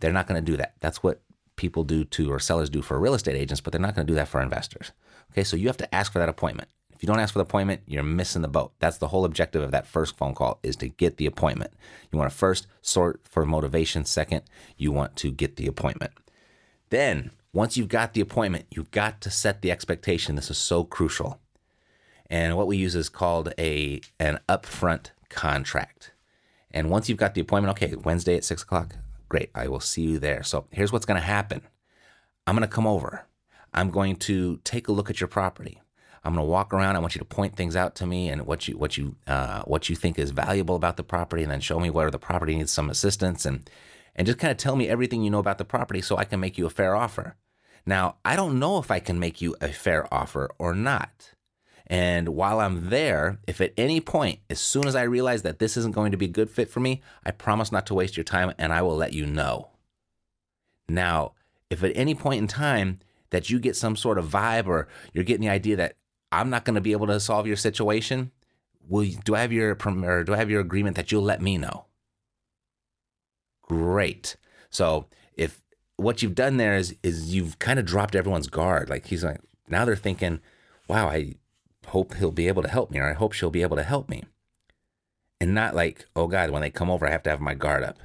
they're 0.00 0.12
not 0.12 0.26
going 0.26 0.42
to 0.42 0.50
do 0.50 0.56
that. 0.56 0.74
That's 0.80 1.02
what 1.02 1.20
people 1.56 1.84
do 1.84 2.04
to 2.04 2.30
or 2.30 2.38
sellers 2.38 2.70
do 2.70 2.82
for 2.82 2.98
real 3.00 3.14
estate 3.14 3.36
agents, 3.36 3.60
but 3.60 3.72
they're 3.72 3.80
not 3.80 3.94
going 3.94 4.06
to 4.06 4.10
do 4.10 4.16
that 4.16 4.28
for 4.28 4.40
investors. 4.40 4.92
Okay, 5.32 5.44
so 5.44 5.56
you 5.56 5.66
have 5.66 5.76
to 5.78 5.94
ask 5.94 6.12
for 6.12 6.18
that 6.18 6.28
appointment. 6.28 6.68
If 6.96 7.02
you 7.02 7.06
don't 7.06 7.20
ask 7.20 7.34
for 7.34 7.38
the 7.38 7.44
appointment, 7.44 7.82
you're 7.86 8.02
missing 8.02 8.40
the 8.40 8.48
boat. 8.48 8.72
That's 8.78 8.96
the 8.96 9.08
whole 9.08 9.26
objective 9.26 9.62
of 9.62 9.70
that 9.70 9.86
first 9.86 10.16
phone 10.16 10.34
call 10.34 10.58
is 10.62 10.76
to 10.76 10.88
get 10.88 11.18
the 11.18 11.26
appointment. 11.26 11.74
You 12.10 12.18
want 12.18 12.30
to 12.30 12.36
first 12.36 12.66
sort 12.80 13.20
for 13.22 13.44
motivation. 13.44 14.06
Second, 14.06 14.42
you 14.78 14.92
want 14.92 15.14
to 15.16 15.30
get 15.30 15.56
the 15.56 15.66
appointment. 15.66 16.12
Then, 16.88 17.32
once 17.52 17.76
you've 17.76 17.88
got 17.88 18.14
the 18.14 18.22
appointment, 18.22 18.64
you've 18.70 18.90
got 18.90 19.20
to 19.20 19.30
set 19.30 19.60
the 19.60 19.70
expectation. 19.70 20.36
This 20.36 20.50
is 20.50 20.56
so 20.56 20.84
crucial. 20.84 21.38
And 22.30 22.56
what 22.56 22.66
we 22.66 22.78
use 22.78 22.94
is 22.94 23.10
called 23.10 23.52
a 23.58 24.00
an 24.18 24.38
upfront 24.48 25.10
contract. 25.28 26.12
And 26.70 26.88
once 26.88 27.08
you've 27.08 27.18
got 27.18 27.34
the 27.34 27.42
appointment, 27.42 27.76
okay, 27.76 27.94
Wednesday 27.94 28.36
at 28.36 28.44
six 28.44 28.62
o'clock, 28.62 28.96
great, 29.28 29.50
I 29.54 29.68
will 29.68 29.80
see 29.80 30.02
you 30.02 30.18
there. 30.18 30.42
So 30.42 30.66
here's 30.70 30.92
what's 30.92 31.06
going 31.06 31.20
to 31.20 31.26
happen. 31.26 31.60
I'm 32.46 32.56
going 32.56 32.66
to 32.66 32.74
come 32.74 32.86
over. 32.86 33.26
I'm 33.74 33.90
going 33.90 34.16
to 34.16 34.60
take 34.64 34.88
a 34.88 34.92
look 34.92 35.10
at 35.10 35.20
your 35.20 35.28
property. 35.28 35.82
I'm 36.26 36.34
going 36.34 36.44
to 36.44 36.50
walk 36.50 36.74
around. 36.74 36.96
I 36.96 36.98
want 36.98 37.14
you 37.14 37.20
to 37.20 37.24
point 37.24 37.54
things 37.54 37.76
out 37.76 37.94
to 37.96 38.06
me 38.06 38.28
and 38.28 38.46
what 38.46 38.66
you 38.66 38.76
what 38.76 38.96
you 38.96 39.14
uh, 39.28 39.62
what 39.62 39.88
you 39.88 39.94
think 39.94 40.18
is 40.18 40.32
valuable 40.32 40.74
about 40.74 40.96
the 40.96 41.04
property, 41.04 41.44
and 41.44 41.52
then 41.52 41.60
show 41.60 41.78
me 41.78 41.88
where 41.88 42.10
the 42.10 42.18
property 42.18 42.56
needs 42.56 42.72
some 42.72 42.90
assistance, 42.90 43.46
and 43.46 43.70
and 44.16 44.26
just 44.26 44.38
kind 44.38 44.50
of 44.50 44.56
tell 44.56 44.74
me 44.74 44.88
everything 44.88 45.22
you 45.22 45.30
know 45.30 45.38
about 45.38 45.58
the 45.58 45.64
property, 45.64 46.02
so 46.02 46.16
I 46.16 46.24
can 46.24 46.40
make 46.40 46.58
you 46.58 46.66
a 46.66 46.70
fair 46.70 46.96
offer. 46.96 47.36
Now, 47.86 48.16
I 48.24 48.34
don't 48.34 48.58
know 48.58 48.78
if 48.78 48.90
I 48.90 48.98
can 48.98 49.20
make 49.20 49.40
you 49.40 49.54
a 49.60 49.68
fair 49.68 50.12
offer 50.12 50.50
or 50.58 50.74
not. 50.74 51.32
And 51.86 52.30
while 52.30 52.58
I'm 52.58 52.90
there, 52.90 53.38
if 53.46 53.60
at 53.60 53.72
any 53.76 54.00
point, 54.00 54.40
as 54.50 54.58
soon 54.58 54.88
as 54.88 54.96
I 54.96 55.02
realize 55.02 55.42
that 55.42 55.60
this 55.60 55.76
isn't 55.76 55.94
going 55.94 56.10
to 56.10 56.18
be 56.18 56.24
a 56.24 56.28
good 56.28 56.50
fit 56.50 56.68
for 56.68 56.80
me, 56.80 57.00
I 57.24 57.30
promise 57.30 57.70
not 57.70 57.86
to 57.86 57.94
waste 57.94 58.16
your 58.16 58.24
time 58.24 58.52
and 58.58 58.72
I 58.72 58.82
will 58.82 58.96
let 58.96 59.12
you 59.12 59.24
know. 59.24 59.68
Now, 60.88 61.34
if 61.70 61.84
at 61.84 61.92
any 61.94 62.16
point 62.16 62.40
in 62.40 62.48
time 62.48 62.98
that 63.30 63.50
you 63.50 63.60
get 63.60 63.76
some 63.76 63.94
sort 63.94 64.18
of 64.18 64.26
vibe 64.26 64.66
or 64.66 64.88
you're 65.12 65.22
getting 65.22 65.46
the 65.46 65.52
idea 65.52 65.76
that 65.76 65.94
I'm 66.32 66.50
not 66.50 66.64
going 66.64 66.74
to 66.74 66.80
be 66.80 66.92
able 66.92 67.06
to 67.06 67.20
solve 67.20 67.46
your 67.46 67.56
situation, 67.56 68.32
will 68.88 69.04
you, 69.04 69.18
do 69.24 69.34
I 69.34 69.40
have 69.40 69.52
your 69.52 69.76
or 69.76 70.24
do 70.24 70.34
I 70.34 70.36
have 70.36 70.50
your 70.50 70.60
agreement 70.60 70.96
that 70.96 71.12
you'll 71.12 71.22
let 71.22 71.42
me 71.42 71.58
know? 71.58 71.86
Great. 73.62 74.36
So 74.70 75.06
if 75.36 75.62
what 75.96 76.22
you've 76.22 76.34
done 76.34 76.56
there 76.56 76.76
is 76.76 76.94
is 77.02 77.34
you've 77.34 77.58
kind 77.58 77.78
of 77.78 77.86
dropped 77.86 78.14
everyone's 78.14 78.48
guard. 78.48 78.88
Like 78.88 79.06
he's 79.06 79.24
like 79.24 79.40
now 79.68 79.84
they're 79.84 79.96
thinking, 79.96 80.40
wow, 80.88 81.08
I 81.08 81.34
hope 81.88 82.14
he'll 82.14 82.32
be 82.32 82.48
able 82.48 82.62
to 82.62 82.68
help 82.68 82.90
me, 82.90 82.98
or 82.98 83.08
I 83.08 83.14
hope 83.14 83.32
she'll 83.32 83.50
be 83.50 83.62
able 83.62 83.76
to 83.76 83.82
help 83.82 84.08
me. 84.08 84.24
And 85.40 85.54
not 85.54 85.74
like, 85.74 86.06
oh 86.14 86.26
God, 86.26 86.50
when 86.50 86.62
they 86.62 86.70
come 86.70 86.90
over, 86.90 87.06
I 87.06 87.10
have 87.10 87.22
to 87.24 87.30
have 87.30 87.40
my 87.40 87.54
guard 87.54 87.82
up. 87.82 87.98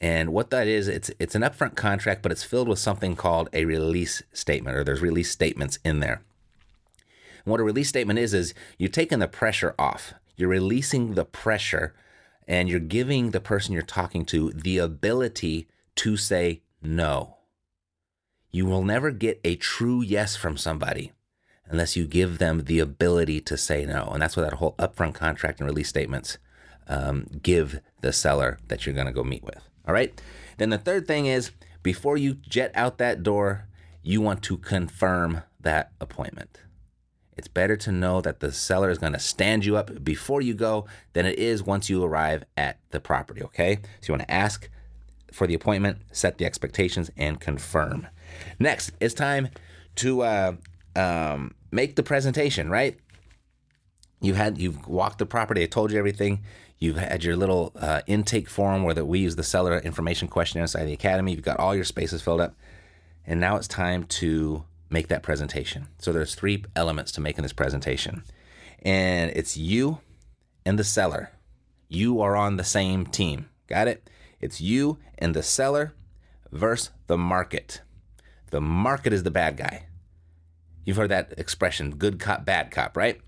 And 0.00 0.32
what 0.32 0.50
that 0.50 0.66
is, 0.66 0.88
it's 0.88 1.10
it's 1.18 1.34
an 1.34 1.42
upfront 1.42 1.76
contract, 1.76 2.22
but 2.22 2.32
it's 2.32 2.42
filled 2.42 2.68
with 2.68 2.78
something 2.78 3.16
called 3.16 3.50
a 3.52 3.66
release 3.66 4.22
statement, 4.32 4.76
or 4.76 4.82
there's 4.82 5.02
release 5.02 5.30
statements 5.30 5.78
in 5.84 6.00
there. 6.00 6.22
And 7.44 7.50
what 7.50 7.60
a 7.60 7.64
release 7.64 7.88
statement 7.88 8.18
is, 8.18 8.34
is 8.34 8.54
you're 8.78 8.88
taking 8.88 9.18
the 9.18 9.28
pressure 9.28 9.74
off. 9.78 10.14
You're 10.36 10.48
releasing 10.48 11.14
the 11.14 11.24
pressure 11.24 11.94
and 12.46 12.68
you're 12.68 12.80
giving 12.80 13.30
the 13.30 13.40
person 13.40 13.72
you're 13.72 13.82
talking 13.82 14.24
to 14.26 14.50
the 14.50 14.78
ability 14.78 15.68
to 15.96 16.16
say 16.16 16.62
no. 16.82 17.36
You 18.50 18.66
will 18.66 18.82
never 18.82 19.10
get 19.10 19.40
a 19.44 19.56
true 19.56 20.02
yes 20.02 20.34
from 20.34 20.56
somebody 20.56 21.12
unless 21.66 21.96
you 21.96 22.06
give 22.06 22.38
them 22.38 22.64
the 22.64 22.80
ability 22.80 23.40
to 23.42 23.56
say 23.56 23.86
no. 23.86 24.10
And 24.12 24.20
that's 24.20 24.36
what 24.36 24.42
that 24.42 24.54
whole 24.54 24.74
upfront 24.78 25.14
contract 25.14 25.60
and 25.60 25.68
release 25.68 25.88
statements 25.88 26.38
um, 26.88 27.26
give 27.42 27.80
the 28.00 28.12
seller 28.12 28.58
that 28.68 28.84
you're 28.84 28.94
going 28.94 29.06
to 29.06 29.12
go 29.12 29.22
meet 29.22 29.44
with. 29.44 29.60
All 29.86 29.94
right. 29.94 30.20
Then 30.58 30.70
the 30.70 30.78
third 30.78 31.06
thing 31.06 31.26
is 31.26 31.52
before 31.82 32.16
you 32.16 32.34
jet 32.34 32.72
out 32.74 32.98
that 32.98 33.22
door, 33.22 33.68
you 34.02 34.20
want 34.20 34.42
to 34.44 34.56
confirm 34.58 35.42
that 35.60 35.92
appointment. 36.00 36.60
It's 37.40 37.48
better 37.48 37.74
to 37.74 37.90
know 37.90 38.20
that 38.20 38.40
the 38.40 38.52
seller 38.52 38.90
is 38.90 38.98
going 38.98 39.14
to 39.14 39.18
stand 39.18 39.64
you 39.64 39.74
up 39.74 40.04
before 40.04 40.42
you 40.42 40.52
go 40.52 40.84
than 41.14 41.24
it 41.24 41.38
is 41.38 41.62
once 41.62 41.88
you 41.88 42.04
arrive 42.04 42.44
at 42.54 42.78
the 42.90 43.00
property. 43.00 43.42
Okay. 43.42 43.76
So 44.02 44.08
you 44.08 44.18
want 44.18 44.28
to 44.28 44.30
ask 44.30 44.68
for 45.32 45.46
the 45.46 45.54
appointment, 45.54 46.00
set 46.12 46.36
the 46.36 46.44
expectations, 46.44 47.10
and 47.16 47.40
confirm. 47.40 48.08
Next, 48.58 48.92
it's 49.00 49.14
time 49.14 49.48
to 49.94 50.20
uh, 50.20 50.52
um, 50.94 51.54
make 51.70 51.96
the 51.96 52.02
presentation, 52.02 52.68
right? 52.68 52.98
You've 54.20 54.36
had 54.36 54.58
you've 54.58 54.86
walked 54.86 55.16
the 55.16 55.24
property. 55.24 55.62
I 55.62 55.66
told 55.66 55.90
you 55.92 55.98
everything. 55.98 56.42
You've 56.78 56.98
had 56.98 57.24
your 57.24 57.36
little 57.36 57.72
uh, 57.74 58.02
intake 58.06 58.50
form 58.50 58.82
where 58.82 58.92
that 58.92 59.06
we 59.06 59.20
use 59.20 59.36
the 59.36 59.42
seller 59.42 59.78
information 59.78 60.28
questionnaire 60.28 60.64
inside 60.64 60.84
the 60.84 60.92
academy. 60.92 61.32
You've 61.32 61.40
got 61.40 61.58
all 61.58 61.74
your 61.74 61.84
spaces 61.84 62.20
filled 62.20 62.42
up, 62.42 62.54
and 63.24 63.40
now 63.40 63.56
it's 63.56 63.66
time 63.66 64.04
to 64.04 64.66
make 64.90 65.08
that 65.08 65.22
presentation. 65.22 65.88
So 65.98 66.12
there's 66.12 66.34
three 66.34 66.64
elements 66.76 67.12
to 67.12 67.20
making 67.20 67.42
this 67.42 67.52
presentation, 67.52 68.24
and 68.82 69.30
it's 69.34 69.56
you 69.56 70.00
and 70.66 70.78
the 70.78 70.84
seller. 70.84 71.30
You 71.88 72.20
are 72.20 72.36
on 72.36 72.56
the 72.56 72.64
same 72.64 73.06
team. 73.06 73.48
Got 73.66 73.88
it? 73.88 74.10
It's 74.40 74.60
you 74.60 74.98
and 75.18 75.34
the 75.34 75.42
seller 75.42 75.94
versus 76.52 76.90
the 77.06 77.16
market. 77.16 77.82
The 78.50 78.60
market 78.60 79.12
is 79.12 79.22
the 79.22 79.30
bad 79.30 79.56
guy. 79.56 79.86
You've 80.84 80.96
heard 80.96 81.10
that 81.10 81.34
expression, 81.38 81.96
good 81.96 82.18
cop, 82.18 82.44
bad 82.44 82.70
cop, 82.70 82.96
right? 82.96 83.20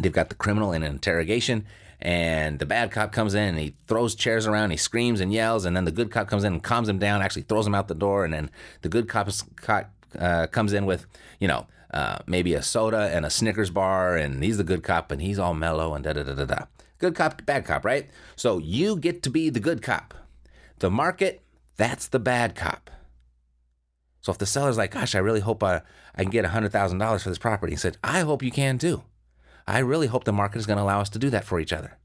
They've 0.00 0.12
got 0.12 0.28
the 0.28 0.34
criminal 0.34 0.72
in 0.72 0.82
an 0.82 0.92
interrogation, 0.92 1.66
and 2.00 2.58
the 2.58 2.66
bad 2.66 2.90
cop 2.90 3.10
comes 3.10 3.34
in 3.34 3.48
and 3.48 3.58
he 3.58 3.74
throws 3.86 4.14
chairs 4.14 4.46
around, 4.46 4.70
he 4.70 4.76
screams 4.76 5.20
and 5.20 5.32
yells, 5.32 5.64
and 5.64 5.76
then 5.76 5.84
the 5.84 5.92
good 5.92 6.10
cop 6.10 6.28
comes 6.28 6.44
in 6.44 6.52
and 6.52 6.62
calms 6.62 6.88
him 6.88 6.98
down, 6.98 7.22
actually 7.22 7.42
throws 7.42 7.66
him 7.66 7.74
out 7.74 7.88
the 7.88 7.94
door, 7.94 8.24
and 8.24 8.34
then 8.34 8.50
the 8.82 8.88
good 8.88 9.08
cop, 9.08 9.28
is 9.28 9.42
cop 9.56 9.90
uh, 10.18 10.46
comes 10.46 10.72
in 10.72 10.86
with, 10.86 11.06
you 11.40 11.48
know, 11.48 11.66
uh, 11.92 12.18
maybe 12.26 12.54
a 12.54 12.62
soda 12.62 13.10
and 13.12 13.24
a 13.24 13.30
Snickers 13.30 13.70
bar, 13.70 14.16
and 14.16 14.42
he's 14.42 14.58
the 14.58 14.64
good 14.64 14.82
cop, 14.82 15.10
and 15.10 15.22
he's 15.22 15.38
all 15.38 15.54
mellow 15.54 15.94
and 15.94 16.04
da 16.04 16.12
da 16.12 16.22
da 16.22 16.34
da 16.34 16.44
da. 16.44 16.64
Good 16.98 17.14
cop, 17.14 17.44
bad 17.46 17.64
cop, 17.64 17.84
right? 17.84 18.08
So 18.36 18.58
you 18.58 18.96
get 18.96 19.22
to 19.22 19.30
be 19.30 19.50
the 19.50 19.60
good 19.60 19.82
cop. 19.82 20.14
The 20.80 20.90
market, 20.90 21.42
that's 21.76 22.08
the 22.08 22.18
bad 22.18 22.54
cop. 22.54 22.90
So 24.20 24.32
if 24.32 24.38
the 24.38 24.46
seller's 24.46 24.76
like, 24.76 24.90
gosh, 24.90 25.14
I 25.14 25.20
really 25.20 25.40
hope 25.40 25.62
I, 25.62 25.82
I 26.14 26.22
can 26.22 26.30
get 26.30 26.44
$100,000 26.44 27.22
for 27.22 27.28
this 27.28 27.38
property, 27.38 27.72
he 27.72 27.76
said, 27.76 27.96
I 28.02 28.20
hope 28.20 28.42
you 28.42 28.50
can 28.50 28.78
too. 28.78 29.02
I 29.66 29.78
really 29.78 30.06
hope 30.08 30.24
the 30.24 30.32
market 30.32 30.58
is 30.58 30.66
going 30.66 30.78
to 30.78 30.82
allow 30.82 31.00
us 31.00 31.10
to 31.10 31.18
do 31.18 31.30
that 31.30 31.44
for 31.44 31.60
each 31.60 31.72
other. 31.72 31.98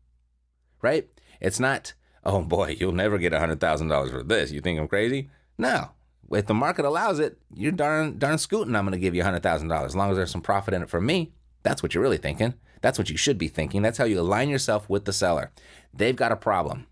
Right? 0.81 1.09
It's 1.41 1.59
not, 1.59 1.93
oh 2.23 2.41
boy, 2.41 2.75
you'll 2.79 2.91
never 2.91 3.17
get 3.17 3.33
$100,000 3.33 4.11
for 4.11 4.23
this. 4.23 4.51
You 4.51 4.61
think 4.61 4.79
I'm 4.79 4.87
crazy? 4.87 5.29
No. 5.57 5.89
If 6.35 6.47
the 6.47 6.53
market 6.53 6.85
allows 6.85 7.19
it, 7.19 7.37
you're 7.53 7.71
darn, 7.71 8.17
darn 8.17 8.37
scooting. 8.37 8.75
I'm 8.75 8.85
going 8.85 8.93
to 8.93 8.99
give 8.99 9.15
you 9.15 9.23
$100,000 9.23 9.85
as 9.85 9.95
long 9.95 10.11
as 10.11 10.17
there's 10.17 10.31
some 10.31 10.41
profit 10.41 10.73
in 10.73 10.81
it 10.81 10.89
for 10.89 11.01
me. 11.01 11.31
That's 11.63 11.81
what 11.81 11.93
you're 11.93 12.03
really 12.03 12.17
thinking. 12.17 12.55
That's 12.81 12.97
what 12.97 13.09
you 13.09 13.17
should 13.17 13.37
be 13.37 13.47
thinking. 13.47 13.81
That's 13.81 13.97
how 13.97 14.05
you 14.05 14.19
align 14.19 14.49
yourself 14.49 14.89
with 14.89 15.05
the 15.05 15.13
seller. 15.13 15.51
They've 15.93 16.15
got 16.15 16.31
a 16.31 16.35
problem. 16.35 16.87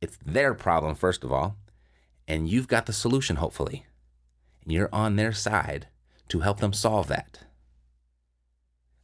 It's 0.00 0.18
their 0.24 0.54
problem, 0.54 0.94
first 0.94 1.24
of 1.24 1.32
all, 1.32 1.56
and 2.26 2.48
you've 2.48 2.68
got 2.68 2.86
the 2.86 2.92
solution, 2.92 3.36
hopefully 3.36 3.86
and 4.64 4.72
you're 4.72 4.88
on 4.92 5.16
their 5.16 5.32
side 5.32 5.88
to 6.28 6.40
help 6.40 6.60
them 6.60 6.72
solve 6.72 7.08
that. 7.08 7.40
I 7.42 7.46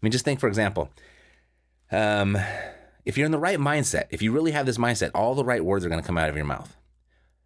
mean, 0.00 0.12
just 0.12 0.24
think, 0.24 0.40
for 0.40 0.48
example, 0.48 0.90
um, 1.90 2.38
if 3.04 3.16
you're 3.16 3.26
in 3.26 3.32
the 3.32 3.38
right 3.38 3.58
mindset, 3.58 4.04
if 4.10 4.22
you 4.22 4.32
really 4.32 4.52
have 4.52 4.66
this 4.66 4.78
mindset, 4.78 5.10
all 5.14 5.34
the 5.34 5.44
right 5.44 5.64
words 5.64 5.84
are 5.84 5.88
going 5.88 6.00
to 6.00 6.06
come 6.06 6.18
out 6.18 6.28
of 6.28 6.36
your 6.36 6.44
mouth. 6.44 6.76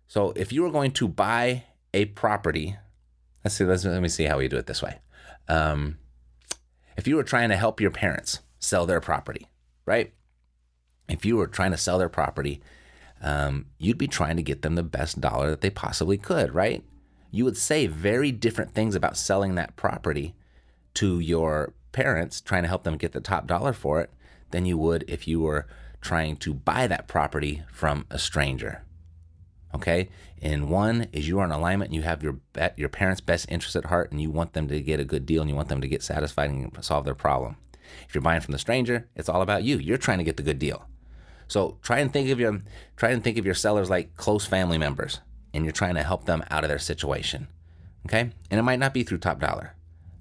So 0.07 0.33
if 0.33 0.53
you 0.53 0.63
were 0.63 0.71
going 0.71 0.91
to 0.93 1.09
buy 1.09 1.65
a 1.93 2.07
property, 2.07 2.77
let's 3.45 3.57
see, 3.57 3.65
let's, 3.65 3.85
let 3.85 4.03
me 4.03 4.09
see 4.09 4.25
how 4.25 4.39
we 4.39 4.49
do 4.49 4.57
it 4.57 4.67
this 4.67 4.83
way. 4.83 4.99
Um, 5.49 5.99
if 6.97 7.09
you 7.09 7.17
were 7.17 7.25
trying 7.25 7.49
to 7.49 7.57
help 7.57 7.81
your 7.81 7.91
parents 7.91 8.41
sell 8.59 8.87
their 8.87 9.01
property, 9.01 9.49
right? 9.87 10.13
If 11.09 11.25
you 11.25 11.37
were 11.37 11.47
trying 11.47 11.73
to 11.73 11.77
sell 11.77 11.99
their 11.99 12.09
property, 12.09 12.61
um, 13.23 13.67
you'd 13.79 13.99
be 13.99 14.07
trying 14.07 14.37
to 14.37 14.43
get 14.43 14.63
them 14.63 14.75
the 14.77 14.83
best 14.83 15.21
dollar 15.21 15.51
that 15.51 15.61
they 15.61 15.71
possibly 15.71 16.17
could, 16.17 16.55
right? 16.55 16.85
you 17.31 17.45
would 17.45 17.57
say 17.57 17.87
very 17.87 18.33
different 18.33 18.75
things 18.75 18.95
about 18.95 19.17
selling 19.17 19.55
that 19.55 19.77
property 19.77 20.35
to 20.95 21.21
your 21.21 21.73
parents, 21.93 22.41
trying 22.41 22.63
to 22.63 22.69
help 22.69 22.85
them 22.85 22.97
get 22.97 23.13
the 23.13 23.21
top 23.21 23.47
dollar 23.47 23.73
for 23.73 24.01
it, 24.01 24.11
than 24.51 24.67
you 24.67 24.77
would 24.77 25.05
if 25.07 25.29
you 25.29 25.41
were 25.41 25.67
trying 26.01 26.37
to 26.37 26.53
buy 26.53 26.87
that 26.87 27.07
property 27.07 27.63
from 27.73 28.07
a 28.11 28.19
stranger. 28.19 28.83
Okay? 29.75 30.09
And 30.43 30.69
one 30.69 31.07
is 31.13 31.29
you 31.29 31.39
are 31.39 31.45
in 31.45 31.53
alignment 31.53 31.91
and 31.91 31.97
you 31.97 32.03
have 32.03 32.23
your 32.23 32.41
your 32.77 32.89
parents' 32.89 33.21
best 33.21 33.47
interest 33.49 33.77
at 33.77 33.87
heart 33.87 34.11
and 34.11 34.21
you 34.21 34.31
want 34.31 34.53
them 34.53 34.69
to 34.69 34.81
get 34.81 35.01
a 35.01 35.05
good 35.05 35.27
deal 35.27 35.43
and 35.43 35.51
you 35.51 35.57
want 35.57 35.69
them 35.69 35.81
to 35.81 35.89
get 35.89 36.03
satisfied 36.03 36.51
and 36.51 36.77
solve 36.81 37.05
their 37.05 37.15
problem. 37.15 37.57
If 38.09 38.15
you're 38.15 38.23
buying 38.23 38.41
from 38.41 38.53
the 38.53 38.59
stranger, 38.59 39.09
it's 39.15 39.29
all 39.29 39.43
about 39.43 39.65
you. 39.65 39.79
You're 39.79 39.99
trying 39.99 40.19
to 40.19 40.25
get 40.25 40.37
the 40.37 40.43
good 40.43 40.59
deal. 40.59 40.87
So 41.49 41.79
try 41.83 41.99
and 41.99 42.13
think 42.13 42.31
of 42.31 42.41
your 42.41 42.63
try 42.97 43.11
and 43.11 43.23
think 43.23 43.39
of 43.39 43.45
your 43.45 43.55
sellers 43.55 43.91
like 43.91 44.17
close 44.17 44.47
family 44.47 44.79
members 44.79 45.21
and 45.53 45.65
you're 45.65 45.73
trying 45.73 45.95
to 45.97 46.03
help 46.03 46.25
them 46.25 46.45
out 46.51 46.65
of 46.65 46.69
their 46.69 46.79
situation. 46.79 47.49
Okay? 48.07 48.31
And 48.51 48.61
it 48.61 48.63
might 48.63 48.79
not 48.79 48.95
be 48.95 49.03
through 49.03 49.19
top 49.19 49.41
dollar. 49.41 49.75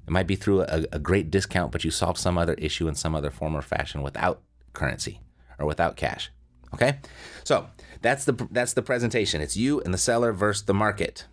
It 0.07 0.11
might 0.11 0.27
be 0.27 0.35
through 0.35 0.61
a, 0.61 0.85
a 0.91 0.99
great 0.99 1.29
discount, 1.29 1.71
but 1.71 1.83
you 1.83 1.91
solve 1.91 2.17
some 2.17 2.37
other 2.37 2.55
issue 2.55 2.87
in 2.87 2.95
some 2.95 3.13
other 3.13 3.29
form 3.29 3.55
or 3.55 3.61
fashion 3.61 4.01
without 4.01 4.41
currency 4.73 5.21
or 5.59 5.67
without 5.67 5.95
cash. 5.95 6.31
Okay? 6.73 6.99
So 7.43 7.67
that's 8.01 8.25
the 8.25 8.47
that's 8.51 8.73
the 8.73 8.81
presentation. 8.81 9.41
It's 9.41 9.57
you 9.57 9.81
and 9.81 9.93
the 9.93 9.97
seller 9.97 10.31
versus 10.31 10.63
the 10.63 10.73
market. 10.73 11.25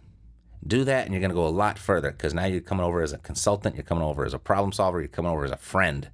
Do 0.67 0.85
that 0.85 1.05
and 1.05 1.15
you're 1.15 1.21
gonna 1.21 1.35
go 1.35 1.47
a 1.47 1.49
lot 1.49 1.79
further 1.79 2.11
because 2.11 2.35
now 2.35 2.47
you're 2.47 2.61
coming 2.61 2.85
over 2.85 3.03
as 3.03 3.13
a 3.13 3.19
consultant, 3.19 3.77
you're 3.77 3.85
coming 3.85 4.05
over 4.05 4.25
as 4.25 4.35
a 4.35 4.39
problem 4.39 4.73
solver, 4.73 5.01
you're 5.01 5.09
coming 5.09 5.31
over 5.31 5.45
as 5.45 5.51
a 5.51 5.57
friend. 5.57 6.11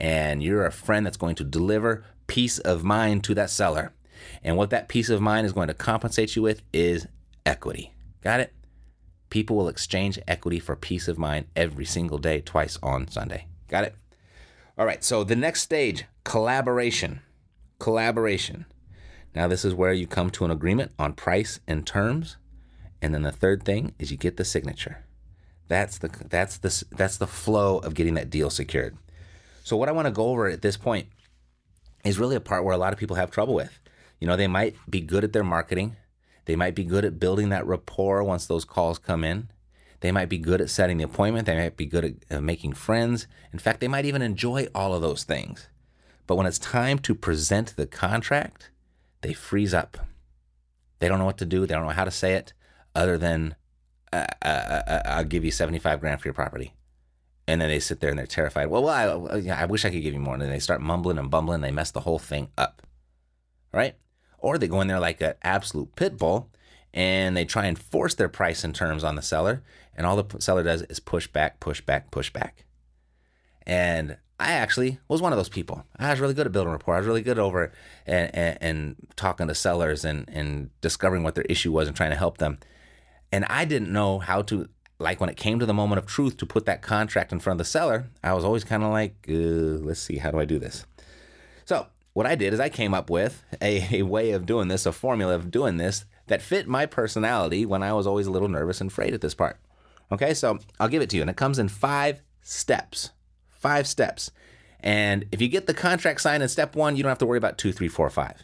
And 0.00 0.42
you're 0.42 0.66
a 0.66 0.72
friend 0.72 1.04
that's 1.04 1.16
going 1.16 1.36
to 1.36 1.44
deliver 1.44 2.04
peace 2.26 2.58
of 2.58 2.82
mind 2.82 3.24
to 3.24 3.34
that 3.34 3.50
seller. 3.50 3.92
And 4.42 4.56
what 4.56 4.70
that 4.70 4.88
peace 4.88 5.08
of 5.10 5.20
mind 5.20 5.46
is 5.46 5.52
going 5.52 5.68
to 5.68 5.74
compensate 5.74 6.34
you 6.34 6.42
with 6.42 6.62
is 6.72 7.06
equity. 7.44 7.92
Got 8.22 8.40
it? 8.40 8.52
People 9.30 9.56
will 9.56 9.68
exchange 9.68 10.18
equity 10.28 10.58
for 10.58 10.76
peace 10.76 11.08
of 11.08 11.18
mind 11.18 11.46
every 11.56 11.84
single 11.84 12.18
day, 12.18 12.40
twice 12.40 12.78
on 12.82 13.08
Sunday. 13.08 13.46
Got 13.68 13.84
it? 13.84 13.94
All 14.76 14.86
right, 14.86 15.02
so 15.04 15.24
the 15.24 15.36
next 15.36 15.62
stage 15.62 16.04
collaboration. 16.24 17.20
Collaboration. 17.82 18.66
Now, 19.34 19.48
this 19.48 19.64
is 19.64 19.74
where 19.74 19.92
you 19.92 20.06
come 20.06 20.30
to 20.30 20.44
an 20.44 20.52
agreement 20.52 20.92
on 21.00 21.14
price 21.14 21.58
and 21.66 21.84
terms. 21.84 22.36
And 23.02 23.12
then 23.12 23.22
the 23.22 23.32
third 23.32 23.64
thing 23.64 23.92
is 23.98 24.12
you 24.12 24.16
get 24.16 24.36
the 24.36 24.44
signature. 24.44 25.04
That's 25.66 25.98
the 25.98 26.08
that's 26.30 26.58
the 26.58 26.84
that's 26.92 27.16
the 27.16 27.26
flow 27.26 27.78
of 27.78 27.94
getting 27.94 28.14
that 28.14 28.30
deal 28.30 28.50
secured. 28.50 28.96
So 29.64 29.76
what 29.76 29.88
I 29.88 29.92
want 29.92 30.06
to 30.06 30.12
go 30.12 30.26
over 30.26 30.46
at 30.46 30.62
this 30.62 30.76
point 30.76 31.08
is 32.04 32.20
really 32.20 32.36
a 32.36 32.40
part 32.40 32.62
where 32.62 32.72
a 32.72 32.78
lot 32.78 32.92
of 32.92 33.00
people 33.00 33.16
have 33.16 33.32
trouble 33.32 33.54
with. 33.54 33.80
You 34.20 34.28
know, 34.28 34.36
they 34.36 34.46
might 34.46 34.76
be 34.88 35.00
good 35.00 35.24
at 35.24 35.32
their 35.32 35.42
marketing. 35.42 35.96
They 36.44 36.54
might 36.54 36.76
be 36.76 36.84
good 36.84 37.04
at 37.04 37.18
building 37.18 37.48
that 37.48 37.66
rapport 37.66 38.22
once 38.22 38.46
those 38.46 38.64
calls 38.64 39.00
come 39.00 39.24
in. 39.24 39.50
They 39.98 40.12
might 40.12 40.28
be 40.28 40.38
good 40.38 40.60
at 40.60 40.70
setting 40.70 40.98
the 40.98 41.04
appointment. 41.04 41.46
They 41.46 41.56
might 41.56 41.76
be 41.76 41.86
good 41.86 42.04
at 42.04 42.36
uh, 42.36 42.40
making 42.40 42.74
friends. 42.74 43.26
In 43.52 43.58
fact, 43.58 43.80
they 43.80 43.88
might 43.88 44.04
even 44.04 44.22
enjoy 44.22 44.68
all 44.72 44.94
of 44.94 45.02
those 45.02 45.24
things. 45.24 45.66
But 46.26 46.36
when 46.36 46.46
it's 46.46 46.58
time 46.58 46.98
to 47.00 47.14
present 47.14 47.74
the 47.76 47.86
contract, 47.86 48.70
they 49.22 49.32
freeze 49.32 49.74
up. 49.74 49.98
They 50.98 51.08
don't 51.08 51.18
know 51.18 51.24
what 51.24 51.38
to 51.38 51.46
do. 51.46 51.66
They 51.66 51.74
don't 51.74 51.86
know 51.86 51.92
how 51.92 52.04
to 52.04 52.10
say 52.10 52.34
it 52.34 52.52
other 52.94 53.18
than, 53.18 53.56
uh, 54.12 54.26
uh, 54.42 54.46
uh, 54.46 54.82
uh 54.86 55.02
I'll 55.06 55.24
give 55.24 55.44
you 55.44 55.50
75 55.50 56.00
grand 56.00 56.20
for 56.20 56.28
your 56.28 56.34
property. 56.34 56.74
And 57.48 57.60
then 57.60 57.68
they 57.68 57.80
sit 57.80 58.00
there 58.00 58.10
and 58.10 58.18
they're 58.18 58.26
terrified. 58.26 58.66
Well, 58.66 58.84
well 58.84 59.28
I, 59.30 59.48
I 59.50 59.66
wish 59.66 59.84
I 59.84 59.90
could 59.90 60.02
give 60.02 60.14
you 60.14 60.20
more. 60.20 60.34
And 60.34 60.42
then 60.42 60.50
they 60.50 60.60
start 60.60 60.80
mumbling 60.80 61.18
and 61.18 61.30
bumbling. 61.30 61.60
They 61.60 61.72
mess 61.72 61.90
the 61.90 62.00
whole 62.00 62.20
thing 62.20 62.50
up. 62.56 62.82
Right? 63.72 63.96
Or 64.38 64.58
they 64.58 64.68
go 64.68 64.80
in 64.80 64.88
there 64.88 65.00
like 65.00 65.20
an 65.20 65.34
absolute 65.42 65.96
pit 65.96 66.18
bull 66.18 66.50
and 66.94 67.36
they 67.36 67.44
try 67.44 67.66
and 67.66 67.78
force 67.78 68.14
their 68.14 68.28
price 68.28 68.64
and 68.64 68.74
terms 68.74 69.02
on 69.02 69.16
the 69.16 69.22
seller. 69.22 69.62
And 69.96 70.06
all 70.06 70.22
the 70.22 70.40
seller 70.40 70.62
does 70.62 70.82
is 70.82 71.00
push 71.00 71.26
back, 71.26 71.58
push 71.60 71.80
back, 71.80 72.10
push 72.10 72.30
back. 72.30 72.64
And 73.66 74.18
I 74.42 74.52
actually 74.52 74.98
was 75.08 75.22
one 75.22 75.32
of 75.32 75.38
those 75.38 75.48
people. 75.48 75.84
I 75.98 76.10
was 76.10 76.20
really 76.20 76.34
good 76.34 76.46
at 76.46 76.52
building 76.52 76.72
rapport. 76.72 76.94
I 76.96 76.98
was 76.98 77.06
really 77.06 77.22
good 77.22 77.38
over 77.38 77.72
and, 78.06 78.34
and, 78.34 78.58
and 78.60 78.96
talking 79.14 79.46
to 79.46 79.54
sellers 79.54 80.04
and, 80.04 80.28
and 80.28 80.70
discovering 80.80 81.22
what 81.22 81.36
their 81.36 81.44
issue 81.48 81.70
was 81.70 81.86
and 81.86 81.96
trying 81.96 82.10
to 82.10 82.16
help 82.16 82.38
them. 82.38 82.58
And 83.30 83.44
I 83.46 83.64
didn't 83.64 83.92
know 83.92 84.18
how 84.18 84.42
to, 84.42 84.68
like 84.98 85.20
when 85.20 85.30
it 85.30 85.36
came 85.36 85.58
to 85.60 85.66
the 85.66 85.72
moment 85.72 85.98
of 85.98 86.06
truth 86.06 86.36
to 86.38 86.46
put 86.46 86.66
that 86.66 86.82
contract 86.82 87.32
in 87.32 87.38
front 87.38 87.60
of 87.60 87.64
the 87.64 87.70
seller, 87.70 88.10
I 88.22 88.32
was 88.32 88.44
always 88.44 88.64
kind 88.64 88.82
of 88.82 88.90
like, 88.90 89.14
uh, 89.28 89.32
let's 89.32 90.00
see, 90.00 90.18
how 90.18 90.30
do 90.30 90.40
I 90.40 90.44
do 90.44 90.58
this? 90.58 90.86
So 91.64 91.86
what 92.12 92.26
I 92.26 92.34
did 92.34 92.52
is 92.52 92.60
I 92.60 92.68
came 92.68 92.94
up 92.94 93.08
with 93.08 93.42
a, 93.60 94.00
a 94.00 94.02
way 94.02 94.32
of 94.32 94.44
doing 94.44 94.68
this, 94.68 94.86
a 94.86 94.92
formula 94.92 95.34
of 95.34 95.50
doing 95.50 95.76
this 95.76 96.04
that 96.26 96.42
fit 96.42 96.66
my 96.66 96.86
personality 96.86 97.64
when 97.64 97.82
I 97.82 97.92
was 97.92 98.06
always 98.06 98.26
a 98.26 98.30
little 98.30 98.48
nervous 98.48 98.80
and 98.80 98.90
afraid 98.90 99.14
at 99.14 99.20
this 99.20 99.34
part. 99.34 99.58
Okay, 100.10 100.34
so 100.34 100.58
I'll 100.78 100.88
give 100.88 101.02
it 101.02 101.10
to 101.10 101.16
you. 101.16 101.22
And 101.22 101.30
it 101.30 101.36
comes 101.36 101.58
in 101.58 101.68
five 101.68 102.22
steps. 102.42 103.10
Five 103.62 103.86
steps. 103.86 104.30
And 104.80 105.24
if 105.32 105.40
you 105.40 105.48
get 105.48 105.66
the 105.66 105.74
contract 105.74 106.20
signed 106.20 106.42
in 106.42 106.48
step 106.48 106.74
one, 106.74 106.96
you 106.96 107.02
don't 107.02 107.10
have 107.10 107.18
to 107.18 107.26
worry 107.26 107.38
about 107.38 107.56
two, 107.56 107.72
three, 107.72 107.88
four, 107.88 108.10
five. 108.10 108.42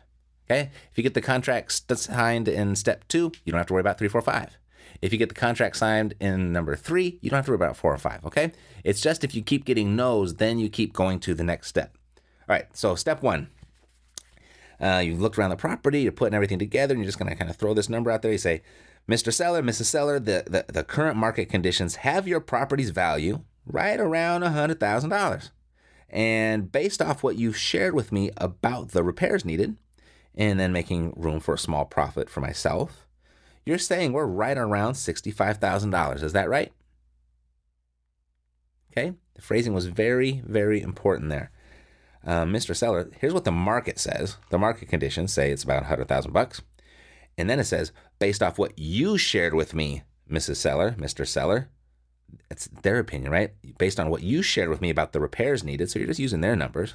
Okay? 0.49 0.71
If 0.91 0.97
you 0.97 1.03
get 1.03 1.15
the 1.15 1.21
contract 1.21 1.73
signed 1.91 2.49
in 2.49 2.77
step 2.77 3.07
two, 3.09 3.33
you 3.45 3.53
don't 3.53 3.59
have 3.59 3.67
to 3.67 3.73
worry 3.75 3.81
about 3.81 3.99
three, 3.99 4.09
four, 4.09 4.23
five. 4.23 4.57
If 5.03 5.13
you 5.13 5.19
get 5.19 5.29
the 5.29 5.35
contract 5.35 5.77
signed 5.77 6.15
in 6.21 6.53
number 6.53 6.75
three, 6.77 7.19
you 7.21 7.29
don't 7.29 7.37
have 7.39 7.47
to 7.47 7.51
worry 7.51 7.57
about 7.57 7.77
four 7.77 7.93
or 7.93 7.99
five. 7.99 8.25
Okay? 8.25 8.53
It's 8.85 9.01
just 9.01 9.25
if 9.25 9.35
you 9.35 9.43
keep 9.43 9.65
getting 9.65 9.97
no's, 9.97 10.37
then 10.37 10.59
you 10.59 10.71
keep 10.71 10.93
going 10.93 11.21
to 11.21 11.35
the 11.35 11.45
next 11.45 11.67
step. 11.67 11.97
All 12.49 12.55
right, 12.55 12.67
so 12.75 12.95
step 12.95 13.23
one 13.23 13.49
uh, 14.81 15.03
you've 15.05 15.21
looked 15.21 15.39
around 15.39 15.51
the 15.51 15.57
property, 15.57 16.03
you're 16.03 16.13
putting 16.13 16.35
everything 16.35 16.59
together, 16.59 16.95
and 16.95 17.03
you're 17.03 17.09
just 17.09 17.19
going 17.19 17.31
to 17.31 17.37
kind 17.37 17.51
of 17.51 17.57
throw 17.57 17.75
this 17.75 17.89
number 17.89 18.11
out 18.11 18.23
there. 18.23 18.33
You 18.33 18.39
say, 18.39 18.63
Mr. 19.09 19.33
Seller, 19.33 19.63
Mrs. 19.63 19.87
Seller, 19.87 20.21
the, 20.21 20.45
the, 20.47 20.73
the 20.73 20.85
current 20.85 21.17
market 21.17 21.49
conditions 21.49 21.97
have 21.97 22.29
your 22.29 22.41
property's 22.41 22.91
value 22.91 23.43
right 23.69 23.99
around 23.99 24.43
$100,000. 24.43 25.51
And 26.11 26.73
based 26.73 27.03
off 27.03 27.23
what 27.23 27.37
you've 27.37 27.57
shared 27.57 27.95
with 27.95 28.13
me 28.13 28.31
about 28.37 28.91
the 28.91 29.03
repairs 29.03 29.45
needed, 29.45 29.77
and 30.35 30.59
then 30.59 30.73
making 30.73 31.13
room 31.17 31.41
for 31.41 31.55
a 31.55 31.59
small 31.59 31.85
profit 31.85 32.31
for 32.31 32.41
myself, 32.41 33.07
you're 33.67 33.79
saying 33.79 34.13
we're 34.13 34.27
right 34.27 34.57
around 34.57 34.95
$65,000. 34.95 36.23
Is 36.23 36.33
that 36.33 36.49
right? 36.49 36.73
Okay, 38.93 39.15
the 39.35 39.43
phrasing 39.43 39.75
was 39.75 39.87
very, 39.87 40.43
very 40.47 40.81
important 40.81 41.29
there 41.31 41.51
uh, 42.29 42.45
Mr. 42.45 42.77
Seller, 42.77 43.11
here's 43.21 43.33
what 43.33 43.45
the 43.45 43.53
market 43.53 43.99
says. 43.99 44.37
The 44.51 44.59
market 44.59 44.89
conditions 44.89 45.33
say 45.33 45.51
it's 45.51 45.65
about 45.65 45.83
100,000 45.83 46.33
bucks. 46.33 46.63
And 47.37 47.49
then 47.49 47.61
it 47.61 47.65
says, 47.65 47.93
based 48.19 48.43
off 48.43 48.59
what 48.59 48.79
you 48.79 49.17
shared 49.17 49.55
with 49.55 49.75
me, 49.75 50.03
Mrs. 50.31 50.57
Seller, 50.57 50.95
Mr. 50.99 51.27
Seller, 51.27 51.71
it's 52.51 52.67
their 52.83 52.99
opinion, 52.99 53.33
right? 53.33 53.53
Based 53.79 54.01
on 54.01 54.11
what 54.11 54.23
you 54.23 54.43
shared 54.43 54.69
with 54.69 54.81
me 54.81 54.91
about 54.91 55.13
the 55.13 55.21
repairs 55.21 55.65
needed. 55.65 55.91
So 55.91 55.99
you're 55.99 56.09
just 56.09 56.21
using 56.21 56.41
their 56.41 56.57
numbers. 56.57 56.95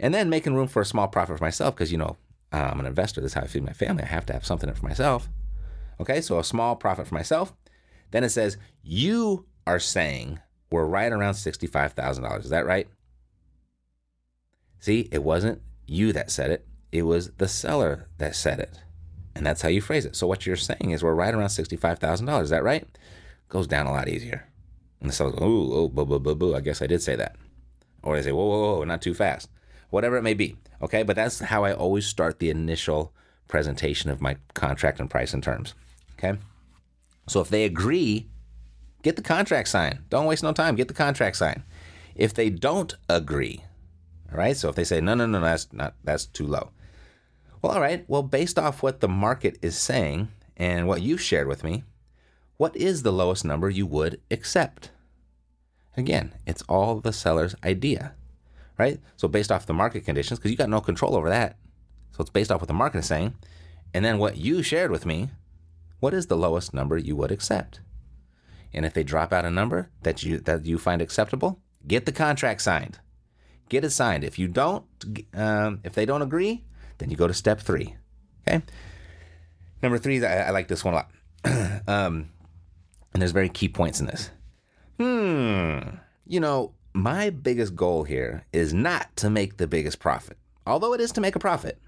And 0.00 0.12
then 0.12 0.28
making 0.28 0.54
room 0.54 0.68
for 0.68 0.82
a 0.82 0.86
small 0.86 1.08
profit 1.08 1.38
for 1.38 1.44
myself 1.44 1.74
because, 1.74 1.92
you 1.92 1.98
know, 1.98 2.16
I'm 2.52 2.80
an 2.80 2.86
investor. 2.86 3.20
This 3.20 3.32
is 3.32 3.34
how 3.34 3.42
I 3.42 3.46
feed 3.46 3.64
my 3.64 3.72
family. 3.72 4.02
I 4.02 4.06
have 4.06 4.26
to 4.26 4.32
have 4.32 4.46
something 4.46 4.72
for 4.74 4.86
myself. 4.86 5.28
Okay, 6.00 6.20
so 6.20 6.38
a 6.38 6.44
small 6.44 6.76
profit 6.76 7.06
for 7.06 7.14
myself. 7.14 7.54
Then 8.10 8.24
it 8.24 8.30
says, 8.30 8.56
you 8.82 9.46
are 9.66 9.78
saying 9.78 10.40
we're 10.70 10.84
right 10.84 11.12
around 11.12 11.34
$65,000. 11.34 12.44
Is 12.44 12.50
that 12.50 12.66
right? 12.66 12.88
See, 14.80 15.08
it 15.12 15.22
wasn't 15.22 15.62
you 15.86 16.12
that 16.12 16.30
said 16.30 16.50
it, 16.50 16.66
it 16.92 17.02
was 17.02 17.30
the 17.38 17.48
seller 17.48 18.08
that 18.18 18.36
said 18.36 18.58
it. 18.60 18.80
And 19.34 19.44
that's 19.44 19.62
how 19.62 19.68
you 19.68 19.80
phrase 19.80 20.04
it. 20.04 20.14
So 20.14 20.26
what 20.26 20.46
you're 20.46 20.56
saying 20.56 20.90
is 20.90 21.02
we're 21.02 21.14
right 21.14 21.34
around 21.34 21.48
$65,000. 21.48 22.42
Is 22.42 22.50
that 22.50 22.62
right? 22.62 22.86
Goes 23.54 23.68
down 23.68 23.86
a 23.86 23.92
lot 23.92 24.08
easier. 24.08 24.48
And 25.00 25.08
the 25.08 25.16
goes, 25.16 25.40
ooh, 25.40 25.72
oh, 25.72 25.88
boo, 25.88 26.04
boo, 26.04 26.18
boo, 26.18 26.34
boo. 26.34 26.56
I 26.56 26.60
guess 26.60 26.82
I 26.82 26.88
did 26.88 27.00
say 27.00 27.14
that. 27.14 27.36
Or 28.02 28.16
they 28.16 28.22
say, 28.22 28.32
whoa, 28.32 28.44
whoa, 28.44 28.78
whoa, 28.78 28.84
not 28.84 29.00
too 29.00 29.14
fast. 29.14 29.48
Whatever 29.90 30.16
it 30.16 30.22
may 30.22 30.34
be. 30.34 30.56
Okay. 30.82 31.04
But 31.04 31.14
that's 31.14 31.38
how 31.38 31.62
I 31.62 31.72
always 31.72 32.04
start 32.04 32.40
the 32.40 32.50
initial 32.50 33.14
presentation 33.46 34.10
of 34.10 34.20
my 34.20 34.38
contract 34.54 34.98
and 34.98 35.08
price 35.08 35.32
and 35.32 35.40
terms. 35.40 35.74
Okay. 36.18 36.36
So 37.28 37.40
if 37.40 37.48
they 37.48 37.64
agree, 37.64 38.26
get 39.04 39.14
the 39.14 39.22
contract 39.22 39.68
signed. 39.68 40.00
Don't 40.10 40.26
waste 40.26 40.42
no 40.42 40.52
time. 40.52 40.74
Get 40.74 40.88
the 40.88 40.94
contract 40.94 41.36
signed. 41.36 41.62
If 42.16 42.34
they 42.34 42.50
don't 42.50 42.92
agree, 43.08 43.62
all 44.32 44.38
right. 44.38 44.56
So 44.56 44.68
if 44.68 44.74
they 44.74 44.82
say, 44.82 45.00
no, 45.00 45.14
no, 45.14 45.26
no, 45.26 45.40
that's 45.40 45.72
not, 45.72 45.94
that's 46.02 46.26
too 46.26 46.48
low. 46.48 46.70
Well, 47.62 47.70
all 47.70 47.80
right. 47.80 48.04
Well, 48.08 48.24
based 48.24 48.58
off 48.58 48.82
what 48.82 48.98
the 48.98 49.08
market 49.08 49.58
is 49.62 49.78
saying 49.78 50.26
and 50.56 50.88
what 50.88 51.02
you've 51.02 51.22
shared 51.22 51.46
with 51.46 51.62
me, 51.62 51.84
what 52.56 52.76
is 52.76 53.02
the 53.02 53.12
lowest 53.12 53.44
number 53.44 53.68
you 53.68 53.86
would 53.86 54.20
accept? 54.30 54.90
Again, 55.96 56.34
it's 56.46 56.62
all 56.62 57.00
the 57.00 57.12
seller's 57.12 57.54
idea, 57.64 58.14
right? 58.78 59.00
So 59.16 59.28
based 59.28 59.52
off 59.52 59.66
the 59.66 59.74
market 59.74 60.04
conditions, 60.04 60.38
because 60.38 60.50
you 60.50 60.56
got 60.56 60.70
no 60.70 60.80
control 60.80 61.16
over 61.16 61.28
that. 61.28 61.56
So 62.12 62.20
it's 62.20 62.30
based 62.30 62.50
off 62.50 62.60
what 62.60 62.68
the 62.68 62.74
market 62.74 62.98
is 62.98 63.06
saying. 63.06 63.34
And 63.92 64.04
then 64.04 64.18
what 64.18 64.36
you 64.36 64.62
shared 64.62 64.90
with 64.90 65.06
me, 65.06 65.30
what 66.00 66.14
is 66.14 66.26
the 66.26 66.36
lowest 66.36 66.74
number 66.74 66.96
you 66.96 67.16
would 67.16 67.30
accept? 67.30 67.80
And 68.72 68.84
if 68.84 68.92
they 68.92 69.04
drop 69.04 69.32
out 69.32 69.44
a 69.44 69.50
number 69.50 69.90
that 70.02 70.24
you 70.24 70.40
that 70.40 70.64
you 70.64 70.78
find 70.78 71.00
acceptable, 71.00 71.60
get 71.86 72.06
the 72.06 72.12
contract 72.12 72.60
signed 72.62 72.98
get 73.68 73.84
it 73.84 73.90
signed. 73.90 74.24
If 74.24 74.38
you 74.38 74.48
don't, 74.48 74.84
um, 75.34 75.80
if 75.84 75.94
they 75.94 76.06
don't 76.06 76.22
agree, 76.22 76.64
then 76.98 77.10
you 77.10 77.16
go 77.16 77.26
to 77.26 77.34
step 77.34 77.60
three. 77.60 77.96
Okay. 78.46 78.62
Number 79.82 79.98
three, 79.98 80.24
I, 80.24 80.48
I 80.48 80.50
like 80.50 80.68
this 80.68 80.84
one 80.84 80.94
a 80.94 80.96
lot. 80.96 81.82
um, 81.88 82.30
and 83.14 83.22
there's 83.22 83.32
very 83.32 83.48
key 83.48 83.68
points 83.68 84.00
in 84.00 84.06
this. 84.06 84.30
Hmm. 84.98 85.96
You 86.26 86.40
know, 86.40 86.72
my 86.92 87.30
biggest 87.30 87.74
goal 87.74 88.04
here 88.04 88.44
is 88.52 88.74
not 88.74 89.16
to 89.16 89.30
make 89.30 89.56
the 89.56 89.66
biggest 89.66 90.00
profit, 90.00 90.36
although 90.66 90.92
it 90.92 91.00
is 91.00 91.12
to 91.12 91.20
make 91.20 91.36
a 91.36 91.40
profit. 91.40 91.80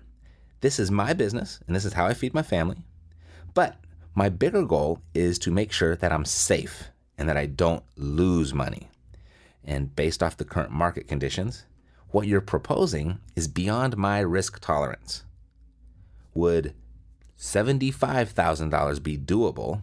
This 0.60 0.78
is 0.78 0.90
my 0.90 1.12
business 1.12 1.60
and 1.66 1.76
this 1.76 1.84
is 1.84 1.92
how 1.92 2.06
I 2.06 2.14
feed 2.14 2.32
my 2.32 2.42
family. 2.42 2.78
But 3.54 3.76
my 4.14 4.28
bigger 4.28 4.64
goal 4.64 5.00
is 5.14 5.38
to 5.40 5.50
make 5.50 5.72
sure 5.72 5.96
that 5.96 6.12
I'm 6.12 6.24
safe 6.24 6.90
and 7.18 7.28
that 7.28 7.36
I 7.36 7.46
don't 7.46 7.82
lose 7.96 8.54
money. 8.54 8.88
And 9.64 9.94
based 9.94 10.22
off 10.22 10.36
the 10.36 10.44
current 10.44 10.70
market 10.70 11.08
conditions, 11.08 11.66
what 12.08 12.26
you're 12.26 12.40
proposing 12.40 13.18
is 13.34 13.48
beyond 13.48 13.96
my 13.96 14.20
risk 14.20 14.60
tolerance. 14.60 15.24
Would 16.34 16.74
$75,000 17.38 19.02
be 19.02 19.18
doable 19.18 19.82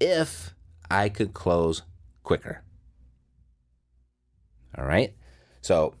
if 0.00 0.54
I 0.90 1.08
could 1.08 1.34
close 1.34 1.82
quicker? 2.22 2.62
All 4.76 4.84
right. 4.84 5.14
So 5.60 5.94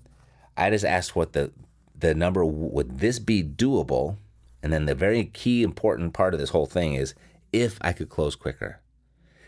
I 0.56 0.70
just 0.70 0.84
asked 0.84 1.16
what 1.16 1.32
the 1.32 1.52
the 1.98 2.14
number 2.14 2.44
would 2.44 3.00
this 3.00 3.18
be 3.18 3.42
doable, 3.42 4.18
and 4.62 4.72
then 4.72 4.86
the 4.86 4.94
very 4.94 5.24
key 5.24 5.62
important 5.62 6.12
part 6.12 6.32
of 6.32 6.40
this 6.40 6.50
whole 6.50 6.66
thing 6.66 6.94
is 6.94 7.14
if 7.52 7.78
I 7.80 7.92
could 7.92 8.08
close 8.08 8.36
quicker. 8.36 8.80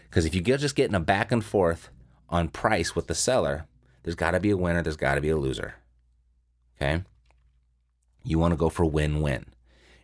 Because 0.09 0.25
if 0.25 0.35
you 0.35 0.41
get 0.41 0.61
just 0.61 0.75
getting 0.75 0.97
a 0.97 1.01
back 1.01 1.31
and 1.31 1.45
forth 1.45 1.91
on 2.29 2.49
price 2.49 2.97
with 2.97 3.07
the 3.07 3.15
seller, 3.15 3.67
there's 4.03 4.17
got 4.17 4.33
to 4.33 4.41
be 4.41 4.51
a 4.51 4.57
winner, 4.57 4.83
there's 4.83 4.97
got 4.97 5.15
to 5.15 5.21
be 5.21 5.29
a 5.29 5.37
loser. 5.37 5.75
Okay? 6.77 7.05
You 8.25 8.39
want 8.39 8.53
to 8.53 8.57
go 8.57 8.69
for 8.69 8.85
win 8.85 9.21
win. 9.21 9.47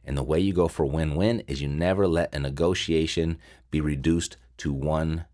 And 0.05 0.17
the 0.17 0.23
way 0.23 0.39
you 0.39 0.53
go 0.53 0.69
for 0.69 0.85
win 0.85 1.17
win 1.17 1.43
is 1.49 1.61
you 1.61 1.69
never 1.69 2.07
let 2.07 2.33
a 2.33 2.39
negotiation 2.39 3.39
be 3.73 3.81
reduced 3.81 4.37
to 4.59 4.73
one 4.73 5.25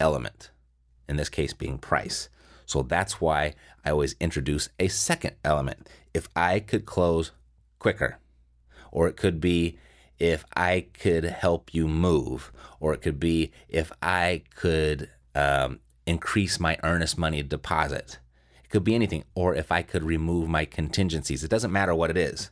element, 0.00 0.50
in 1.08 1.16
this 1.16 1.28
case 1.28 1.52
being 1.52 1.78
price. 1.78 2.28
So 2.66 2.82
that's 2.82 3.20
why 3.20 3.54
I 3.84 3.90
always 3.90 4.16
introduce 4.20 4.68
a 4.78 4.88
second 4.88 5.36
element. 5.44 5.88
If 6.12 6.28
I 6.34 6.60
could 6.60 6.86
close 6.86 7.32
quicker, 7.78 8.18
or 8.90 9.08
it 9.08 9.16
could 9.16 9.40
be 9.40 9.78
if 10.18 10.44
I 10.56 10.86
could 10.92 11.24
help 11.24 11.74
you 11.74 11.88
move, 11.88 12.52
or 12.80 12.94
it 12.94 13.02
could 13.02 13.18
be 13.18 13.50
if 13.68 13.92
I 14.00 14.42
could 14.54 15.10
um, 15.34 15.80
increase 16.06 16.60
my 16.60 16.78
earnest 16.82 17.18
money 17.18 17.42
deposit. 17.42 18.18
It 18.62 18.70
could 18.70 18.84
be 18.84 18.94
anything, 18.94 19.24
or 19.34 19.54
if 19.54 19.72
I 19.72 19.82
could 19.82 20.04
remove 20.04 20.48
my 20.48 20.64
contingencies. 20.64 21.44
It 21.44 21.50
doesn't 21.50 21.72
matter 21.72 21.94
what 21.94 22.10
it 22.10 22.16
is. 22.16 22.50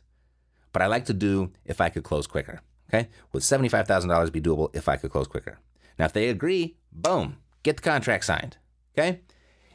But 0.71 0.81
I 0.81 0.87
like 0.87 1.05
to 1.05 1.13
do 1.13 1.51
if 1.65 1.79
I 1.79 1.89
could 1.89 2.03
close 2.03 2.27
quicker. 2.27 2.61
Okay? 2.89 3.09
Would 3.31 3.43
$75,000 3.43 4.31
be 4.31 4.41
doable 4.41 4.75
if 4.75 4.89
I 4.89 4.97
could 4.97 5.11
close 5.11 5.27
quicker? 5.27 5.59
Now, 5.97 6.05
if 6.05 6.13
they 6.13 6.29
agree, 6.29 6.77
boom, 6.91 7.37
get 7.63 7.77
the 7.77 7.83
contract 7.83 8.25
signed. 8.25 8.57
Okay? 8.97 9.21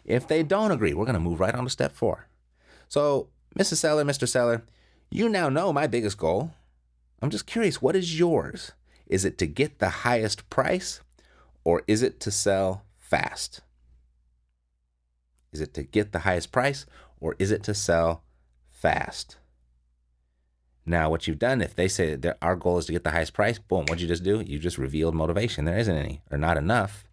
If 0.05 0.27
they 0.27 0.43
don't 0.43 0.73
agree, 0.73 0.95
we're 0.95 1.05
going 1.05 1.15
to 1.15 1.21
move 1.21 1.41
right 1.41 1.55
on 1.55 1.65
to 1.65 1.71
step 1.71 1.95
four. 1.95 2.29
So, 2.89 3.29
Mrs. 3.59 3.77
Seller, 3.77 4.05
Mr. 4.05 4.27
Seller, 4.27 4.65
you 5.11 5.29
now 5.29 5.49
know 5.49 5.73
my 5.73 5.87
biggest 5.87 6.19
goal. 6.19 6.53
I'm 7.21 7.31
just 7.31 7.47
curious, 7.47 7.83
what 7.83 7.97
is 7.97 8.19
yours? 8.19 8.73
Is 9.07 9.25
it 9.25 9.39
to 9.39 9.47
get 9.47 9.79
the 9.79 9.89
highest 9.89 10.49
price 10.51 11.01
or 11.65 11.83
is 11.87 12.03
it 12.03 12.21
to 12.21 12.31
sell 12.31 12.85
fast? 12.97 13.61
Is 15.53 15.61
it 15.61 15.75
to 15.75 15.83
get 15.83 16.13
the 16.13 16.21
highest 16.21 16.53
price 16.53 16.87
or 17.21 17.35
is 17.39 17.51
it 17.51 17.63
to 17.65 17.75
sell 17.75 18.23
fast? 18.71 19.39
Now, 20.89 21.11
what 21.11 21.27
you've 21.27 21.39
done, 21.39 21.61
if 21.61 21.75
they 21.75 21.89
say 21.89 22.15
that 22.15 22.39
our 22.41 22.57
goal 22.57 22.79
is 22.79 22.87
to 22.87 22.93
get 22.93 23.05
the 23.05 23.11
highest 23.11 23.35
price, 23.35 23.59
boom, 23.59 23.83
what'd 23.83 24.01
you 24.01 24.09
just 24.09 24.23
do? 24.23 24.41
You 24.41 24.59
just 24.59 24.79
revealed 24.79 25.15
motivation. 25.15 25.65
There 25.65 25.79
isn't 25.79 25.97
any 25.97 26.23
or 26.31 26.39
not 26.39 26.57
enough. 26.57 27.05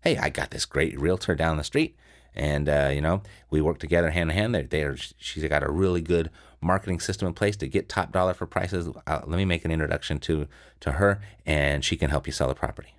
Hey, 0.00 0.16
I 0.16 0.28
got 0.28 0.50
this 0.50 0.64
great 0.64 0.98
realtor 1.00 1.34
down 1.34 1.56
the 1.56 1.64
street 1.64 1.96
and 2.36 2.68
uh, 2.68 2.90
you 2.92 3.00
know 3.00 3.22
we 3.50 3.60
work 3.60 3.78
together 3.78 4.10
hand 4.10 4.30
in 4.30 4.36
hand. 4.36 4.54
They're, 4.54 4.62
they're 4.62 4.96
she's 4.96 5.44
got 5.44 5.62
a 5.62 5.70
really 5.70 6.02
good 6.02 6.30
marketing 6.60 7.00
system 7.00 7.26
in 7.26 7.34
place 7.34 7.56
to 7.56 7.68
get 7.68 7.88
top 7.88 8.12
dollar 8.12 8.34
for 8.34 8.46
prices. 8.46 8.88
Uh, 9.06 9.20
let 9.26 9.38
me 9.38 9.44
make 9.44 9.64
an 9.64 9.70
introduction 9.70 10.18
to 10.20 10.46
to 10.80 10.92
her, 10.92 11.20
and 11.44 11.84
she 11.84 11.96
can 11.96 12.10
help 12.10 12.26
you 12.26 12.32
sell 12.32 12.48
the 12.48 12.54
property. 12.54 12.94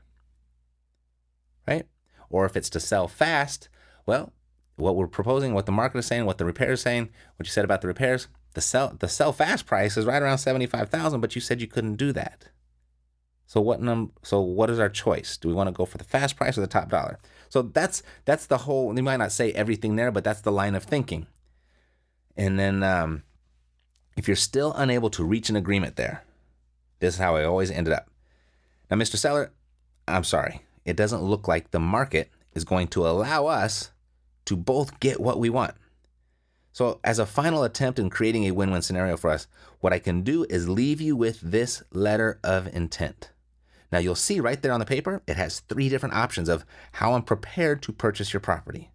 Right? 1.67 1.85
Or 2.29 2.45
if 2.45 2.57
it's 2.57 2.69
to 2.71 2.79
sell 2.79 3.07
fast, 3.07 3.69
well, 4.05 4.33
what 4.75 4.95
we're 4.95 5.07
proposing, 5.07 5.53
what 5.53 5.65
the 5.65 5.71
market 5.71 5.99
is 5.99 6.05
saying, 6.05 6.25
what 6.25 6.37
the 6.37 6.45
repair 6.45 6.71
is 6.71 6.81
saying, 6.81 7.09
what 7.35 7.45
you 7.45 7.51
said 7.51 7.65
about 7.65 7.81
the 7.81 7.87
repairs, 7.87 8.27
the 8.57 8.61
sell 8.61 8.97
the 8.97 9.07
sell 9.07 9.31
fast 9.31 9.67
price 9.67 9.97
is 9.97 10.07
right 10.07 10.19
around 10.19 10.39
seventy 10.39 10.65
five 10.65 10.89
thousand, 10.89 11.21
but 11.21 11.35
you 11.35 11.41
said 11.41 11.61
you 11.61 11.67
couldn't 11.67 11.97
do 11.97 12.11
that. 12.13 12.45
So 13.45 13.61
what 13.61 13.79
num 13.83 14.13
so 14.23 14.41
what 14.41 14.71
is 14.71 14.79
our 14.79 14.89
choice? 14.89 15.37
Do 15.37 15.47
we 15.47 15.53
want 15.53 15.67
to 15.67 15.71
go 15.71 15.85
for 15.85 15.99
the 15.99 16.03
fast 16.03 16.35
price 16.35 16.57
or 16.57 16.61
the 16.61 16.67
top 16.67 16.89
dollar? 16.89 17.19
So 17.49 17.61
that's 17.61 18.01
that's 18.25 18.47
the 18.47 18.57
whole. 18.57 18.91
They 18.95 19.03
might 19.03 19.17
not 19.17 19.31
say 19.31 19.51
everything 19.51 19.95
there, 19.95 20.11
but 20.11 20.23
that's 20.23 20.41
the 20.41 20.51
line 20.51 20.73
of 20.73 20.83
thinking. 20.83 21.27
And 22.35 22.57
then 22.57 22.81
um, 22.81 23.21
if 24.17 24.27
you're 24.27 24.35
still 24.35 24.73
unable 24.73 25.11
to 25.11 25.23
reach 25.23 25.51
an 25.51 25.55
agreement 25.55 25.95
there, 25.95 26.23
this 26.97 27.13
is 27.13 27.19
how 27.19 27.35
I 27.35 27.43
always 27.43 27.69
ended 27.69 27.93
up. 27.93 28.09
Now, 28.89 28.97
Mr. 28.97 29.17
Seller, 29.17 29.51
I'm 30.07 30.23
sorry. 30.23 30.61
It 30.83 30.95
doesn't 30.95 31.21
look 31.21 31.47
like 31.47 31.69
the 31.69 31.79
market 31.79 32.31
is 32.55 32.63
going 32.63 32.87
to 32.87 33.05
allow 33.05 33.45
us 33.45 33.91
to 34.45 34.55
both 34.55 34.99
get 34.99 35.19
what 35.19 35.39
we 35.39 35.51
want. 35.51 35.75
So, 36.77 36.99
as 37.03 37.17
a 37.17 37.25
final 37.25 37.63
attempt 37.63 37.97
in 37.97 38.11
creating 38.11 38.43
a 38.43 38.51
win 38.51 38.69
win 38.69 38.83
scenario 38.83 39.17
for 39.17 39.31
us, 39.31 39.47
what 39.79 39.93
I 39.93 39.97
can 39.97 40.21
do 40.21 40.45
is 40.47 40.69
leave 40.69 41.01
you 41.01 41.15
with 41.15 41.41
this 41.41 41.81
letter 41.91 42.39
of 42.43 42.67
intent. 42.67 43.31
Now 43.91 43.97
you'll 43.97 44.13
see 44.13 44.39
right 44.39 44.61
there 44.61 44.71
on 44.71 44.79
the 44.79 44.85
paper, 44.85 45.23
it 45.25 45.37
has 45.37 45.61
three 45.61 45.89
different 45.89 46.13
options 46.13 46.47
of 46.47 46.65
how 46.91 47.13
I'm 47.13 47.23
prepared 47.23 47.81
to 47.81 47.91
purchase 47.91 48.31
your 48.31 48.41
property. 48.41 48.91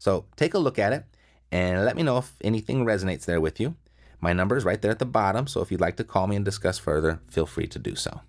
So 0.00 0.24
take 0.34 0.52
a 0.52 0.58
look 0.58 0.80
at 0.80 0.92
it 0.92 1.04
and 1.52 1.84
let 1.84 1.94
me 1.94 2.02
know 2.02 2.18
if 2.18 2.32
anything 2.40 2.84
resonates 2.84 3.24
there 3.24 3.40
with 3.40 3.60
you. 3.60 3.76
My 4.20 4.32
number 4.32 4.56
is 4.56 4.64
right 4.64 4.82
there 4.82 4.90
at 4.90 4.98
the 4.98 5.06
bottom, 5.06 5.46
so 5.46 5.60
if 5.60 5.70
you'd 5.70 5.80
like 5.80 5.98
to 5.98 6.04
call 6.04 6.26
me 6.26 6.34
and 6.34 6.44
discuss 6.44 6.80
further, 6.80 7.20
feel 7.28 7.46
free 7.46 7.68
to 7.68 7.78
do 7.78 7.94
so. 7.94 8.22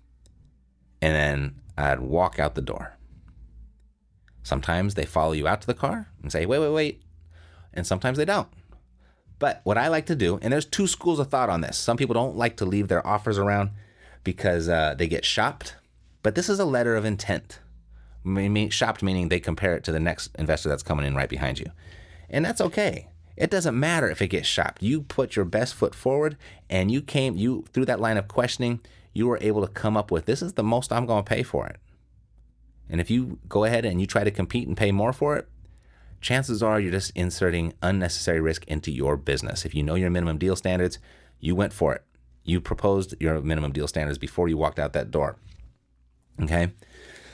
And 1.02 1.16
then 1.16 1.54
I'd 1.76 1.98
walk 1.98 2.38
out 2.38 2.54
the 2.54 2.62
door. 2.62 2.96
Sometimes 4.44 4.94
they 4.94 5.04
follow 5.04 5.32
you 5.32 5.48
out 5.48 5.62
to 5.62 5.66
the 5.66 5.74
car 5.74 6.10
and 6.22 6.30
say, 6.30 6.46
wait, 6.46 6.60
wait, 6.60 6.68
wait. 6.68 7.02
And 7.72 7.84
sometimes 7.84 8.18
they 8.18 8.24
don't. 8.24 8.46
But 9.38 9.60
what 9.64 9.78
I 9.78 9.88
like 9.88 10.06
to 10.06 10.16
do, 10.16 10.38
and 10.42 10.52
there's 10.52 10.64
two 10.64 10.86
schools 10.86 11.18
of 11.18 11.28
thought 11.28 11.50
on 11.50 11.60
this. 11.60 11.76
Some 11.76 11.96
people 11.96 12.14
don't 12.14 12.36
like 12.36 12.56
to 12.58 12.64
leave 12.64 12.88
their 12.88 13.06
offers 13.06 13.38
around 13.38 13.70
because 14.22 14.68
uh, 14.68 14.94
they 14.96 15.06
get 15.06 15.24
shopped 15.24 15.74
but 16.24 16.34
this 16.34 16.48
is 16.48 16.58
a 16.58 16.64
letter 16.64 16.96
of 16.96 17.04
intent. 17.04 17.60
Shopped 18.70 19.02
meaning 19.02 19.28
they 19.28 19.38
compare 19.38 19.76
it 19.76 19.84
to 19.84 19.92
the 19.92 20.00
next 20.00 20.34
investor 20.36 20.70
that's 20.70 20.82
coming 20.82 21.06
in 21.06 21.14
right 21.14 21.28
behind 21.28 21.60
you. 21.60 21.66
And 22.30 22.42
that's 22.42 22.62
okay. 22.62 23.08
It 23.36 23.50
doesn't 23.50 23.78
matter 23.78 24.08
if 24.08 24.22
it 24.22 24.28
gets 24.28 24.48
shopped. 24.48 24.82
You 24.82 25.02
put 25.02 25.36
your 25.36 25.44
best 25.44 25.74
foot 25.74 25.94
forward 25.94 26.38
and 26.70 26.90
you 26.90 27.02
came 27.02 27.36
you 27.36 27.66
through 27.74 27.84
that 27.86 28.00
line 28.00 28.16
of 28.16 28.26
questioning, 28.26 28.80
you 29.12 29.28
were 29.28 29.38
able 29.42 29.60
to 29.60 29.72
come 29.72 29.98
up 29.98 30.10
with 30.10 30.24
this 30.24 30.40
is 30.40 30.54
the 30.54 30.62
most 30.62 30.92
I'm 30.92 31.04
going 31.04 31.22
to 31.22 31.28
pay 31.28 31.42
for 31.42 31.66
it. 31.66 31.76
And 32.88 33.02
if 33.02 33.10
you 33.10 33.38
go 33.46 33.64
ahead 33.64 33.84
and 33.84 34.00
you 34.00 34.06
try 34.06 34.24
to 34.24 34.30
compete 34.30 34.66
and 34.66 34.76
pay 34.76 34.92
more 34.92 35.12
for 35.12 35.36
it, 35.36 35.46
chances 36.24 36.62
are 36.62 36.80
you're 36.80 36.90
just 36.90 37.12
inserting 37.14 37.74
unnecessary 37.82 38.40
risk 38.40 38.64
into 38.66 38.90
your 38.90 39.16
business. 39.16 39.64
If 39.64 39.74
you 39.74 39.82
know 39.82 39.94
your 39.94 40.10
minimum 40.10 40.38
deal 40.38 40.56
standards, 40.56 40.98
you 41.38 41.54
went 41.54 41.72
for 41.72 41.94
it. 41.94 42.02
You 42.42 42.60
proposed 42.60 43.14
your 43.20 43.40
minimum 43.42 43.72
deal 43.72 43.86
standards 43.86 44.18
before 44.18 44.48
you 44.48 44.56
walked 44.56 44.78
out 44.78 44.94
that 44.94 45.10
door. 45.10 45.36
Okay. 46.42 46.72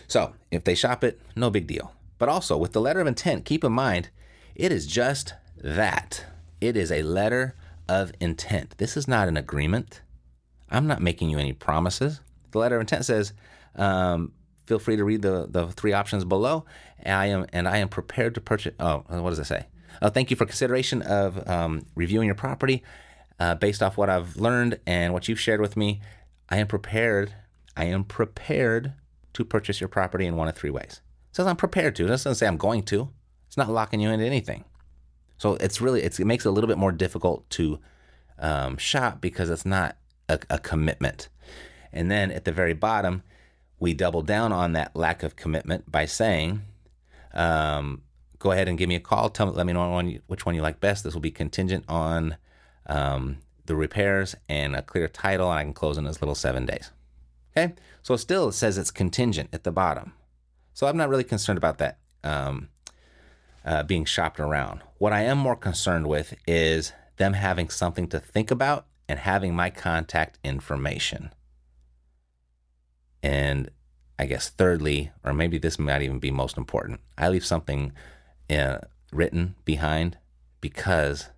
So 0.09 0.35
if 0.51 0.65
they 0.65 0.75
shop 0.75 1.05
it, 1.05 1.21
no 1.37 1.51
big 1.51 1.69
deal. 1.69 1.95
But 2.19 2.29
also 2.29 2.57
with 2.57 2.73
the 2.73 2.81
letter 2.81 3.01
of 3.01 3.07
intent, 3.07 3.45
keep 3.45 3.63
in 3.65 3.73
mind 3.73 4.11
it 4.57 4.73
is 4.73 4.87
just 4.87 5.35
that. 5.57 6.27
It 6.61 6.77
is 6.77 6.91
a 6.91 7.03
letter 7.03 7.55
of 7.89 8.13
intent. 8.21 8.75
This 8.79 8.97
is 8.97 9.07
not 9.07 9.29
an 9.29 9.37
agreement. 9.37 10.03
I'm 10.69 10.89
not 10.89 11.01
making 11.01 11.31
you 11.31 11.39
any 11.39 11.53
promises. 11.53 12.21
The 12.51 12.59
letter 12.59 12.75
of 12.75 12.81
intent 12.81 13.05
says, 13.05 13.33
um, 13.77 14.33
feel 14.71 14.79
free 14.79 14.95
to 14.95 15.03
read 15.03 15.21
the, 15.21 15.49
the 15.51 15.67
three 15.73 15.93
options 15.93 16.25
below. 16.25 16.65
I 17.05 17.27
am 17.27 17.45
and 17.53 17.67
I 17.67 17.79
am 17.79 17.89
prepared 17.89 18.37
to 18.37 18.41
purchase. 18.41 18.73
Oh, 18.79 19.03
what 19.09 19.31
does 19.31 19.41
it 19.41 19.47
say? 19.47 19.67
Oh, 20.01 20.11
thank 20.11 20.31
you 20.31 20.37
for 20.37 20.47
consideration 20.47 21.03
of 21.03 21.49
um, 21.49 21.87
reviewing 21.97 22.27
your 22.27 22.37
property 22.37 22.85
uh, 23.41 23.57
based 23.57 23.83
off 23.83 23.97
what 23.97 24.09
I've 24.09 24.37
learned 24.37 24.79
and 24.87 25.13
what 25.13 25.27
you've 25.27 25.41
shared 25.41 25.61
with 25.61 25.77
me. 25.77 26.01
I 26.49 26.59
am 26.59 26.69
prepared 26.69 27.35
I 27.77 27.85
am 27.87 28.05
prepared 28.05 28.93
to 29.33 29.45
purchase 29.45 29.81
your 29.81 29.89
property 29.89 30.25
in 30.25 30.37
one 30.37 30.47
of 30.47 30.55
three 30.55 30.71
ways. 30.71 31.01
It 31.31 31.37
says 31.37 31.49
I'm 31.49 31.57
prepared 31.57 31.97
to. 31.97 32.05
It 32.05 32.09
doesn't 32.09 32.37
say 32.37 32.47
I'm 32.47 32.57
going 32.57 32.85
to. 32.85 33.09
It's 33.49 33.57
not 33.57 33.71
locking 33.71 33.99
you 33.99 34.11
into 34.11 34.25
anything. 34.25 34.65
So 35.37 35.55
it's 35.55 35.81
really 35.81 36.03
it's, 36.03 36.21
it 36.21 36.27
makes 36.27 36.47
it 36.47 36.49
a 36.49 36.53
little 36.53 36.69
bit 36.69 36.79
more 36.79 36.93
difficult 36.93 37.51
to 37.51 37.81
um, 38.39 38.77
shop 38.77 39.21
because 39.21 39.51
it's 39.51 39.67
not 39.67 39.97
a, 40.29 40.39
a 40.49 40.59
commitment. 40.61 41.29
And 41.93 42.09
then 42.09 42.31
at 42.31 42.45
the 42.45 42.53
very 42.53 42.75
bottom, 42.75 43.25
we 43.81 43.95
double 43.95 44.23
down 44.23 44.53
on 44.53 44.73
that 44.75 44.95
lack 44.95 45.23
of 45.23 45.35
commitment 45.35 45.91
by 45.91 46.05
saying, 46.05 46.63
um, 47.33 48.03
"Go 48.39 48.53
ahead 48.53 48.69
and 48.69 48.79
give 48.79 48.89
me 48.89 48.95
a 48.95 49.01
call. 49.01 49.31
Tell 49.31 49.47
me, 49.47 49.53
let 49.53 49.67
me 49.67 49.73
know 49.73 50.19
which 50.27 50.47
one 50.47 50.55
you 50.55 50.63
like 50.63 50.79
best. 50.79 51.03
This 51.03 51.15
will 51.15 51.21
be 51.21 51.31
contingent 51.31 51.85
on 51.89 52.37
um, 52.87 53.39
the 53.67 53.75
repairs 53.75 54.37
and 54.49 54.77
a 54.77 54.83
clear 54.83 55.09
title, 55.09 55.51
and 55.51 55.59
I 55.59 55.65
can 55.65 55.73
close 55.73 55.99
in 55.99 56.07
as 56.07 56.21
little 56.23 56.35
seven 56.35 56.67
days." 56.67 56.93
Okay, 57.57 57.75
so 58.03 58.15
still 58.17 58.51
it 58.51 58.53
says 58.53 58.79
it's 58.79 58.93
contingent 58.93 59.49
at 59.53 59.65
the 59.65 59.73
bottom. 59.73 60.13
So 60.73 60.87
I'm 60.87 60.97
not 60.97 61.09
really 61.09 61.25
concerned 61.25 61.59
about 61.59 61.79
that 61.79 61.99
um, 62.23 62.69
uh, 63.65 63.83
being 63.83 64.05
shopped 64.05 64.39
around. 64.39 64.83
What 64.99 65.13
I 65.13 65.23
am 65.23 65.39
more 65.39 65.57
concerned 65.57 66.07
with 66.07 66.35
is 66.47 66.93
them 67.17 67.33
having 67.33 67.69
something 67.69 68.09
to 68.09 68.21
think 68.21 68.51
about 68.51 68.87
and 69.09 69.19
having 69.19 69.55
my 69.55 69.71
contact 69.71 70.39
information. 70.45 71.33
And 73.23 73.71
I 74.19 74.27
guess 74.27 74.49
thirdly, 74.49 75.11
or 75.25 75.33
maybe 75.33 75.59
this 75.59 75.79
might 75.79 76.03
even 76.03 76.19
be 76.19 76.31
most 76.31 76.57
important, 76.57 77.01
I 77.17 77.29
leave 77.29 77.45
something 77.45 77.93
uh, 78.49 78.79
written 79.13 79.55
behind 79.65 80.19
because 80.61 81.31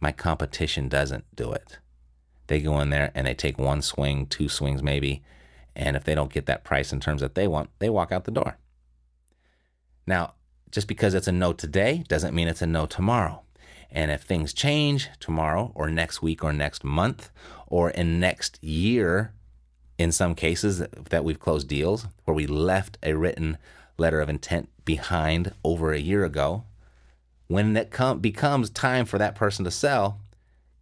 my 0.00 0.12
competition 0.12 0.88
doesn't 0.88 1.24
do 1.34 1.52
it. 1.52 1.78
They 2.46 2.60
go 2.60 2.80
in 2.80 2.90
there 2.90 3.10
and 3.14 3.26
they 3.26 3.34
take 3.34 3.58
one 3.58 3.82
swing, 3.82 4.26
two 4.26 4.48
swings 4.48 4.82
maybe, 4.82 5.22
and 5.74 5.96
if 5.96 6.04
they 6.04 6.14
don't 6.14 6.32
get 6.32 6.46
that 6.46 6.64
price 6.64 6.92
in 6.92 7.00
terms 7.00 7.20
that 7.20 7.34
they 7.34 7.46
want, 7.46 7.70
they 7.78 7.90
walk 7.90 8.12
out 8.12 8.24
the 8.24 8.30
door. 8.30 8.56
Now, 10.06 10.34
just 10.70 10.88
because 10.88 11.14
it's 11.14 11.28
a 11.28 11.32
no 11.32 11.52
today 11.52 12.04
doesn't 12.08 12.34
mean 12.34 12.48
it's 12.48 12.62
a 12.62 12.66
no 12.66 12.86
tomorrow. 12.86 13.42
And 13.90 14.10
if 14.10 14.22
things 14.22 14.52
change 14.52 15.08
tomorrow 15.20 15.72
or 15.74 15.88
next 15.90 16.22
week 16.22 16.42
or 16.42 16.52
next 16.52 16.84
month 16.84 17.30
or 17.66 17.90
in 17.90 18.20
next 18.20 18.62
year, 18.62 19.32
in 19.98 20.12
some 20.12 20.34
cases 20.34 20.82
that 21.10 21.24
we've 21.24 21.40
closed 21.40 21.68
deals 21.68 22.06
where 22.24 22.34
we 22.34 22.46
left 22.46 22.98
a 23.02 23.14
written 23.14 23.58
letter 23.98 24.20
of 24.20 24.28
intent 24.28 24.68
behind 24.84 25.52
over 25.64 25.92
a 25.92 25.98
year 25.98 26.24
ago, 26.24 26.64
when 27.46 27.76
it 27.76 27.90
com- 27.90 28.20
becomes 28.20 28.70
time 28.70 29.06
for 29.06 29.18
that 29.18 29.34
person 29.34 29.64
to 29.64 29.70
sell, 29.70 30.20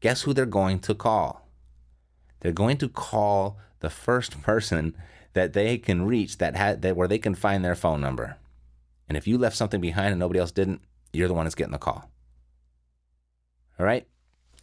guess 0.00 0.22
who 0.22 0.32
they're 0.32 0.46
going 0.46 0.78
to 0.80 0.94
call? 0.94 1.46
They're 2.40 2.52
going 2.52 2.78
to 2.78 2.88
call 2.88 3.58
the 3.80 3.90
first 3.90 4.42
person 4.42 4.96
that 5.34 5.52
they 5.52 5.78
can 5.78 6.06
reach 6.06 6.38
that 6.38 6.56
had 6.56 6.82
that 6.82 6.96
where 6.96 7.08
they 7.08 7.18
can 7.18 7.34
find 7.34 7.64
their 7.64 7.74
phone 7.74 8.00
number. 8.00 8.36
And 9.08 9.18
if 9.18 9.26
you 9.26 9.36
left 9.36 9.56
something 9.56 9.80
behind 9.80 10.12
and 10.12 10.20
nobody 10.20 10.40
else 10.40 10.52
didn't, 10.52 10.80
you're 11.12 11.28
the 11.28 11.34
one 11.34 11.44
that's 11.44 11.54
getting 11.54 11.72
the 11.72 11.78
call. 11.78 12.10
All 13.78 13.86
right? 13.86 14.06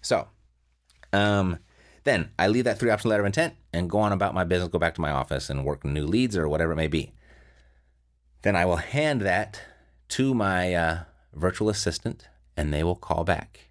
So, 0.01 0.27
um, 1.13 1.59
then 2.03 2.31
I 2.39 2.47
leave 2.47 2.63
that 2.63 2.79
three 2.79 2.89
option 2.89 3.09
letter 3.09 3.21
of 3.21 3.27
intent 3.27 3.55
and 3.71 3.89
go 3.89 3.99
on 3.99 4.11
about 4.11 4.33
my 4.33 4.43
business, 4.43 4.69
go 4.69 4.79
back 4.79 4.95
to 4.95 5.01
my 5.01 5.11
office 5.11 5.49
and 5.49 5.63
work 5.63 5.85
new 5.85 6.05
leads 6.05 6.35
or 6.35 6.47
whatever 6.47 6.73
it 6.73 6.77
may 6.77 6.87
be. 6.87 7.13
Then 8.41 8.55
I 8.55 8.65
will 8.65 8.77
hand 8.77 9.21
that 9.21 9.61
to 10.09 10.33
my 10.33 10.73
uh, 10.73 11.03
virtual 11.33 11.69
assistant 11.69 12.27
and 12.57 12.73
they 12.73 12.83
will 12.83 12.95
call 12.95 13.23
back. 13.23 13.69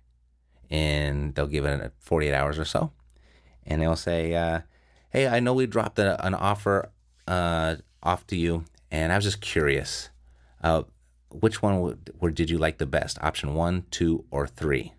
And 0.70 1.34
they'll 1.34 1.48
give 1.48 1.64
it 1.64 1.92
48 1.98 2.32
hours 2.32 2.58
or 2.58 2.64
so. 2.64 2.92
And 3.66 3.82
they'll 3.82 3.96
say, 3.96 4.34
uh, 4.34 4.60
Hey, 5.10 5.26
I 5.26 5.40
know 5.40 5.52
we 5.52 5.66
dropped 5.66 5.98
a, 5.98 6.24
an 6.24 6.34
offer 6.34 6.90
uh, 7.26 7.76
off 8.02 8.26
to 8.28 8.36
you. 8.36 8.64
And 8.92 9.12
I 9.12 9.16
was 9.16 9.24
just 9.24 9.40
curious. 9.40 10.10
Uh, 10.62 10.84
which 11.30 11.62
one 11.62 11.80
would, 11.80 12.34
did 12.34 12.50
you 12.50 12.58
like 12.58 12.78
the 12.78 12.86
best? 12.86 13.18
Option 13.20 13.54
one, 13.54 13.86
two, 13.90 14.24
or 14.30 14.46
three? 14.46 14.92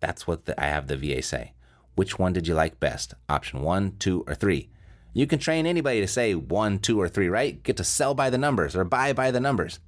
That's 0.00 0.26
what 0.26 0.46
the, 0.46 0.60
I 0.62 0.66
have 0.66 0.86
the 0.86 0.96
VA 0.96 1.22
say. 1.22 1.52
Which 1.94 2.18
one 2.18 2.32
did 2.32 2.46
you 2.46 2.54
like 2.54 2.78
best? 2.78 3.14
Option 3.28 3.62
one, 3.62 3.96
two, 3.98 4.24
or 4.26 4.34
three? 4.34 4.68
You 5.14 5.26
can 5.26 5.38
train 5.38 5.64
anybody 5.66 6.00
to 6.00 6.06
say 6.06 6.34
one, 6.34 6.78
two, 6.78 7.00
or 7.00 7.08
three, 7.08 7.28
right? 7.28 7.62
Get 7.62 7.78
to 7.78 7.84
sell 7.84 8.14
by 8.14 8.28
the 8.28 8.36
numbers 8.36 8.76
or 8.76 8.84
buy 8.84 9.14
by 9.14 9.30
the 9.30 9.40
numbers. 9.40 9.80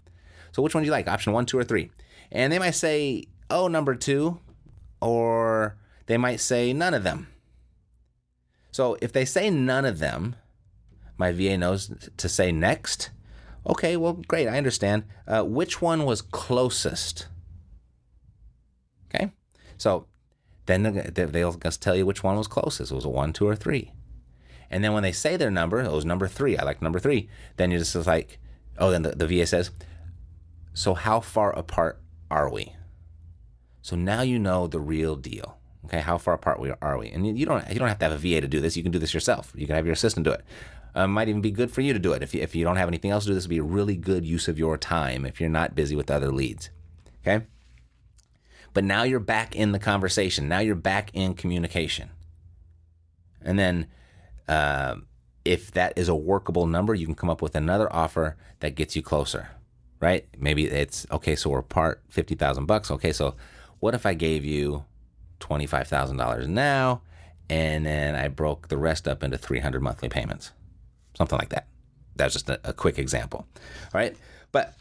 So 0.53 0.63
which 0.63 0.75
one 0.75 0.83
do 0.83 0.87
you 0.87 0.93
like? 0.93 1.07
Option 1.07 1.35
one, 1.35 1.45
two, 1.45 1.59
or 1.59 1.65
three? 1.65 1.91
And 2.33 2.53
they 2.53 2.59
might 2.59 2.71
say, 2.71 3.25
oh, 3.51 3.69
number 3.69 3.95
two, 3.95 4.41
or 5.01 5.77
they 6.07 6.17
might 6.17 6.41
say 6.41 6.73
none 6.73 6.95
of 6.95 7.05
them. 7.05 7.29
So 8.71 8.97
if 9.03 9.13
they 9.13 9.25
say 9.25 9.51
none 9.51 9.85
of 9.85 9.99
them, 9.99 10.37
my 11.19 11.33
VA 11.33 11.59
knows 11.59 11.93
to 12.17 12.29
say 12.29 12.53
next. 12.53 13.11
Okay, 13.67 13.97
well, 13.97 14.15
great, 14.15 14.49
I 14.49 14.57
understand. 14.57 15.05
Uh, 15.27 15.43
which 15.43 15.83
one 15.83 16.05
was 16.05 16.23
closest? 16.23 17.29
So 19.79 20.07
then 20.67 20.83
they'll 21.15 21.55
just 21.55 21.81
tell 21.81 21.97
you 21.97 22.05
which 22.05 22.23
one 22.23 22.37
was 22.37 22.47
closest. 22.47 22.93
It 22.93 22.95
was 22.95 23.07
a 23.07 23.09
one, 23.09 23.33
two, 23.33 23.49
or 23.49 23.57
three. 23.57 23.93
And 24.71 24.85
then 24.85 24.93
when 24.93 25.03
they 25.03 25.13
say 25.13 25.37
their 25.37 25.51
number, 25.51 25.81
it 25.81 25.91
was 25.91 26.05
number 26.05 26.29
three. 26.29 26.59
I 26.59 26.65
like 26.65 26.83
number 26.83 26.99
three. 26.99 27.31
Then 27.57 27.71
you're 27.71 27.81
just 27.81 27.95
like, 28.07 28.39
oh, 28.77 28.91
then 28.91 29.03
the, 29.03 29.13
the 29.13 29.27
VA 29.27 29.47
says, 29.47 29.71
so 30.75 30.95
how 30.95 31.21
far 31.21 31.57
apart 31.57 32.01
are 32.31 32.51
we? 32.51 32.75
So 33.81 33.97
now 33.97 34.21
you 34.21 34.39
know 34.39 34.67
the 34.67 34.81
real 34.81 35.17
deal. 35.17 35.59
Okay, 35.87 36.01
how 36.01 36.19
far 36.19 36.35
apart 36.35 36.61
we 36.61 36.73
are 36.83 36.99
we? 36.99 37.09
And 37.09 37.39
you 37.39 37.47
don't 37.47 37.67
you 37.71 37.79
don't 37.79 37.89
have 37.89 37.99
to 38.01 38.05
have 38.05 38.13
a 38.13 38.19
VA 38.19 38.43
to 38.43 38.49
do 38.49 38.61
this. 38.61 38.77
You 38.77 38.83
can 38.83 38.93
do 38.93 38.99
this 38.99 39.15
yourself. 39.15 39.53
You 39.55 39.67
can 39.67 39.77
have 39.77 39.87
your 39.87 39.95
assistant 39.95 40.25
do 40.25 40.33
it. 40.33 40.45
Uh, 40.95 41.07
might 41.07 41.29
even 41.29 41.41
be 41.41 41.51
good 41.51 41.71
for 41.71 41.81
you 41.81 41.93
to 41.93 41.99
do 41.99 42.13
it 42.13 42.23
if 42.23 42.35
you, 42.35 42.43
if 42.43 42.55
you 42.55 42.65
don't 42.65 42.77
have 42.77 42.89
anything 42.89 43.11
else 43.11 43.25
to 43.25 43.31
do. 43.31 43.35
This 43.35 43.45
would 43.45 43.51
be 43.51 43.59
a 43.59 43.63
really 43.63 43.97
good 43.97 44.27
use 44.27 44.49
of 44.49 44.59
your 44.59 44.77
time 44.77 45.25
if 45.25 45.41
you're 45.41 45.49
not 45.49 45.75
busy 45.75 45.97
with 45.97 46.11
other 46.11 46.31
leads. 46.31 46.71
Okay. 47.23 47.47
But 48.75 48.85
now 48.85 49.03
you're 49.03 49.21
back 49.21 49.57
in 49.57 49.73
the 49.73 49.79
conversation. 49.79 50.49
Now 50.49 50.61
you're 50.61 50.75
back 50.75 51.11
in 51.15 51.35
communication. 51.35 52.11
And 53.43 53.59
then 53.59 53.87
uh, 54.49 54.97
if 55.45 55.71
that 55.73 55.95
is 55.97 56.09
a 56.09 56.15
workable 56.15 56.67
number, 56.67 56.95
you 56.95 57.07
can 57.07 57.15
come 57.15 57.31
up 57.31 57.43
with 57.43 57.55
another 57.55 57.93
offer 57.93 58.37
that 58.61 58.75
gets 58.75 58.97
you 58.97 59.03
closer, 59.03 59.51
right? 60.01 60.27
Maybe 60.39 60.67
it's 60.67 61.07
okay, 61.11 61.37
so 61.37 61.51
we're 61.51 61.63
part 61.63 62.03
50,000 62.11 62.67
bucks. 62.67 62.91
Okay, 62.91 63.13
so 63.13 63.35
what 63.81 63.95
if 63.95 64.05
I 64.07 64.15
gave 64.15 64.45
you 64.45 64.85
$25,000 65.41 66.49
now 66.49 67.03
and 67.49 67.87
then 67.87 68.15
I 68.15 68.29
broke 68.29 68.69
the 68.69 68.77
rest 68.77 69.09
up 69.09 69.23
into 69.23 69.39
300 69.39 69.83
monthly 69.83 70.09
payments? 70.09 70.53
Something 71.15 71.39
like 71.39 71.51
that. 71.51 71.67
That's 72.17 72.35
just 72.35 72.51
a, 72.51 72.61
a 72.65 72.73
quick 72.73 72.99
example. 72.99 73.47
All 73.57 74.01
right. 74.01 74.17
But 74.53 74.75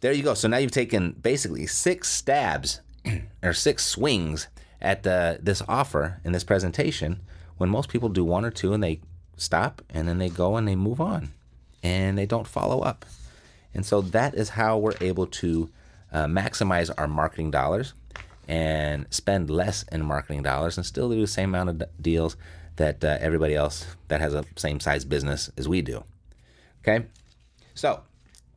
there 0.00 0.12
you 0.12 0.22
go. 0.22 0.34
So 0.34 0.48
now 0.48 0.56
you've 0.56 0.70
taken 0.70 1.12
basically 1.12 1.66
six 1.66 2.08
stabs 2.08 2.80
or 3.42 3.52
six 3.52 3.84
swings 3.84 4.48
at 4.80 5.02
the, 5.02 5.38
this 5.42 5.62
offer 5.68 6.20
in 6.24 6.32
this 6.32 6.44
presentation 6.44 7.20
when 7.56 7.68
most 7.68 7.88
people 7.88 8.08
do 8.08 8.24
one 8.24 8.44
or 8.44 8.50
two 8.50 8.72
and 8.72 8.82
they 8.82 9.00
stop 9.36 9.82
and 9.90 10.08
then 10.08 10.18
they 10.18 10.28
go 10.28 10.56
and 10.56 10.66
they 10.66 10.76
move 10.76 11.00
on 11.00 11.30
and 11.82 12.16
they 12.16 12.26
don't 12.26 12.46
follow 12.46 12.80
up. 12.80 13.04
And 13.74 13.84
so 13.84 14.00
that 14.00 14.34
is 14.34 14.50
how 14.50 14.78
we're 14.78 14.94
able 15.00 15.26
to 15.26 15.70
uh, 16.12 16.26
maximize 16.26 16.90
our 16.96 17.06
marketing 17.06 17.50
dollars 17.50 17.94
and 18.46 19.06
spend 19.10 19.50
less 19.50 19.84
in 19.92 20.04
marketing 20.04 20.42
dollars 20.42 20.76
and 20.76 20.86
still 20.86 21.10
do 21.10 21.20
the 21.20 21.26
same 21.26 21.50
amount 21.50 21.68
of 21.70 21.78
d- 21.78 21.84
deals 22.00 22.36
that 22.76 23.04
uh, 23.04 23.18
everybody 23.20 23.54
else 23.54 23.86
that 24.08 24.20
has 24.20 24.34
a 24.34 24.44
same 24.56 24.80
size 24.80 25.04
business 25.04 25.50
as 25.58 25.68
we 25.68 25.82
do. 25.82 26.02
Okay? 26.82 27.06
So 27.74 28.02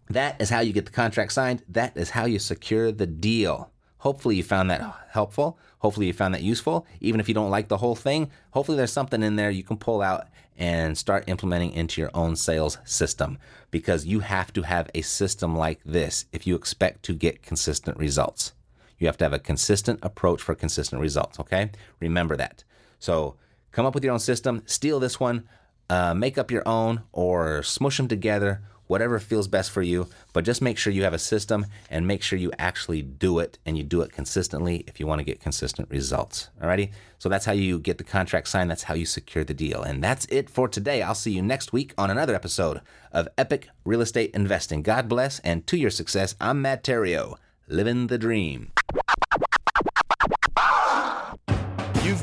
that 0.09 0.39
is 0.41 0.49
how 0.49 0.61
you 0.61 0.73
get 0.73 0.85
the 0.85 0.91
contract 0.91 1.33
signed. 1.33 1.63
That 1.67 1.97
is 1.97 2.11
how 2.11 2.25
you 2.25 2.39
secure 2.39 2.91
the 2.91 3.07
deal. 3.07 3.70
Hopefully, 4.01 4.35
you 4.35 4.41
found 4.41 4.71
that 4.71 4.81
helpful. 5.11 5.59
Hopefully, 5.77 6.07
you 6.07 6.13
found 6.13 6.33
that 6.33 6.41
useful. 6.41 6.87
Even 7.01 7.19
if 7.19 7.27
you 7.27 7.35
don't 7.35 7.51
like 7.51 7.67
the 7.67 7.77
whole 7.77 7.95
thing, 7.95 8.31
hopefully, 8.49 8.75
there's 8.75 8.91
something 8.91 9.21
in 9.21 9.35
there 9.35 9.51
you 9.51 9.61
can 9.61 9.77
pull 9.77 10.01
out 10.01 10.27
and 10.57 10.97
start 10.97 11.29
implementing 11.29 11.71
into 11.73 12.01
your 12.01 12.09
own 12.15 12.35
sales 12.35 12.79
system 12.83 13.37
because 13.69 14.07
you 14.07 14.21
have 14.21 14.51
to 14.53 14.63
have 14.63 14.89
a 14.95 15.01
system 15.01 15.55
like 15.55 15.79
this 15.85 16.25
if 16.31 16.47
you 16.47 16.55
expect 16.55 17.03
to 17.03 17.13
get 17.13 17.43
consistent 17.43 17.95
results. 17.99 18.53
You 18.97 19.05
have 19.05 19.17
to 19.17 19.25
have 19.25 19.33
a 19.33 19.39
consistent 19.39 19.99
approach 20.01 20.41
for 20.41 20.55
consistent 20.55 20.99
results, 20.99 21.39
okay? 21.39 21.69
Remember 21.99 22.35
that. 22.37 22.63
So, 22.97 23.35
come 23.71 23.85
up 23.85 23.93
with 23.93 24.03
your 24.03 24.13
own 24.13 24.19
system, 24.19 24.63
steal 24.65 24.99
this 24.99 25.19
one, 25.19 25.47
uh, 25.91 26.15
make 26.15 26.39
up 26.39 26.49
your 26.49 26.67
own, 26.67 27.03
or 27.11 27.61
smush 27.61 27.97
them 27.97 28.07
together 28.07 28.63
whatever 28.91 29.19
feels 29.19 29.47
best 29.47 29.71
for 29.71 29.81
you, 29.81 30.05
but 30.33 30.43
just 30.43 30.61
make 30.61 30.77
sure 30.77 30.91
you 30.91 31.03
have 31.03 31.13
a 31.13 31.17
system 31.17 31.65
and 31.89 32.05
make 32.05 32.21
sure 32.21 32.37
you 32.37 32.51
actually 32.59 33.01
do 33.01 33.39
it 33.39 33.57
and 33.65 33.77
you 33.77 33.83
do 33.85 34.01
it 34.01 34.11
consistently 34.11 34.83
if 34.85 34.99
you 34.99 35.07
want 35.07 35.17
to 35.17 35.23
get 35.23 35.39
consistent 35.39 35.89
results. 35.89 36.49
Alrighty? 36.61 36.91
So 37.17 37.29
that's 37.29 37.45
how 37.45 37.53
you 37.53 37.79
get 37.79 37.97
the 37.97 38.03
contract 38.03 38.49
signed, 38.49 38.69
that's 38.69 38.83
how 38.83 38.93
you 38.93 39.05
secure 39.05 39.45
the 39.45 39.53
deal. 39.53 39.81
And 39.81 40.03
that's 40.03 40.25
it 40.25 40.49
for 40.49 40.67
today. 40.67 41.01
I'll 41.01 41.15
see 41.15 41.31
you 41.31 41.41
next 41.41 41.71
week 41.71 41.93
on 41.97 42.11
another 42.11 42.35
episode 42.35 42.81
of 43.13 43.29
Epic 43.37 43.69
Real 43.85 44.01
Estate 44.01 44.31
Investing. 44.33 44.81
God 44.81 45.07
bless, 45.07 45.39
and 45.39 45.65
to 45.67 45.77
your 45.77 45.89
success, 45.89 46.35
I'm 46.41 46.61
Matt 46.61 46.83
Theriault, 46.83 47.37
living 47.69 48.07
the 48.07 48.17
dream. 48.17 48.73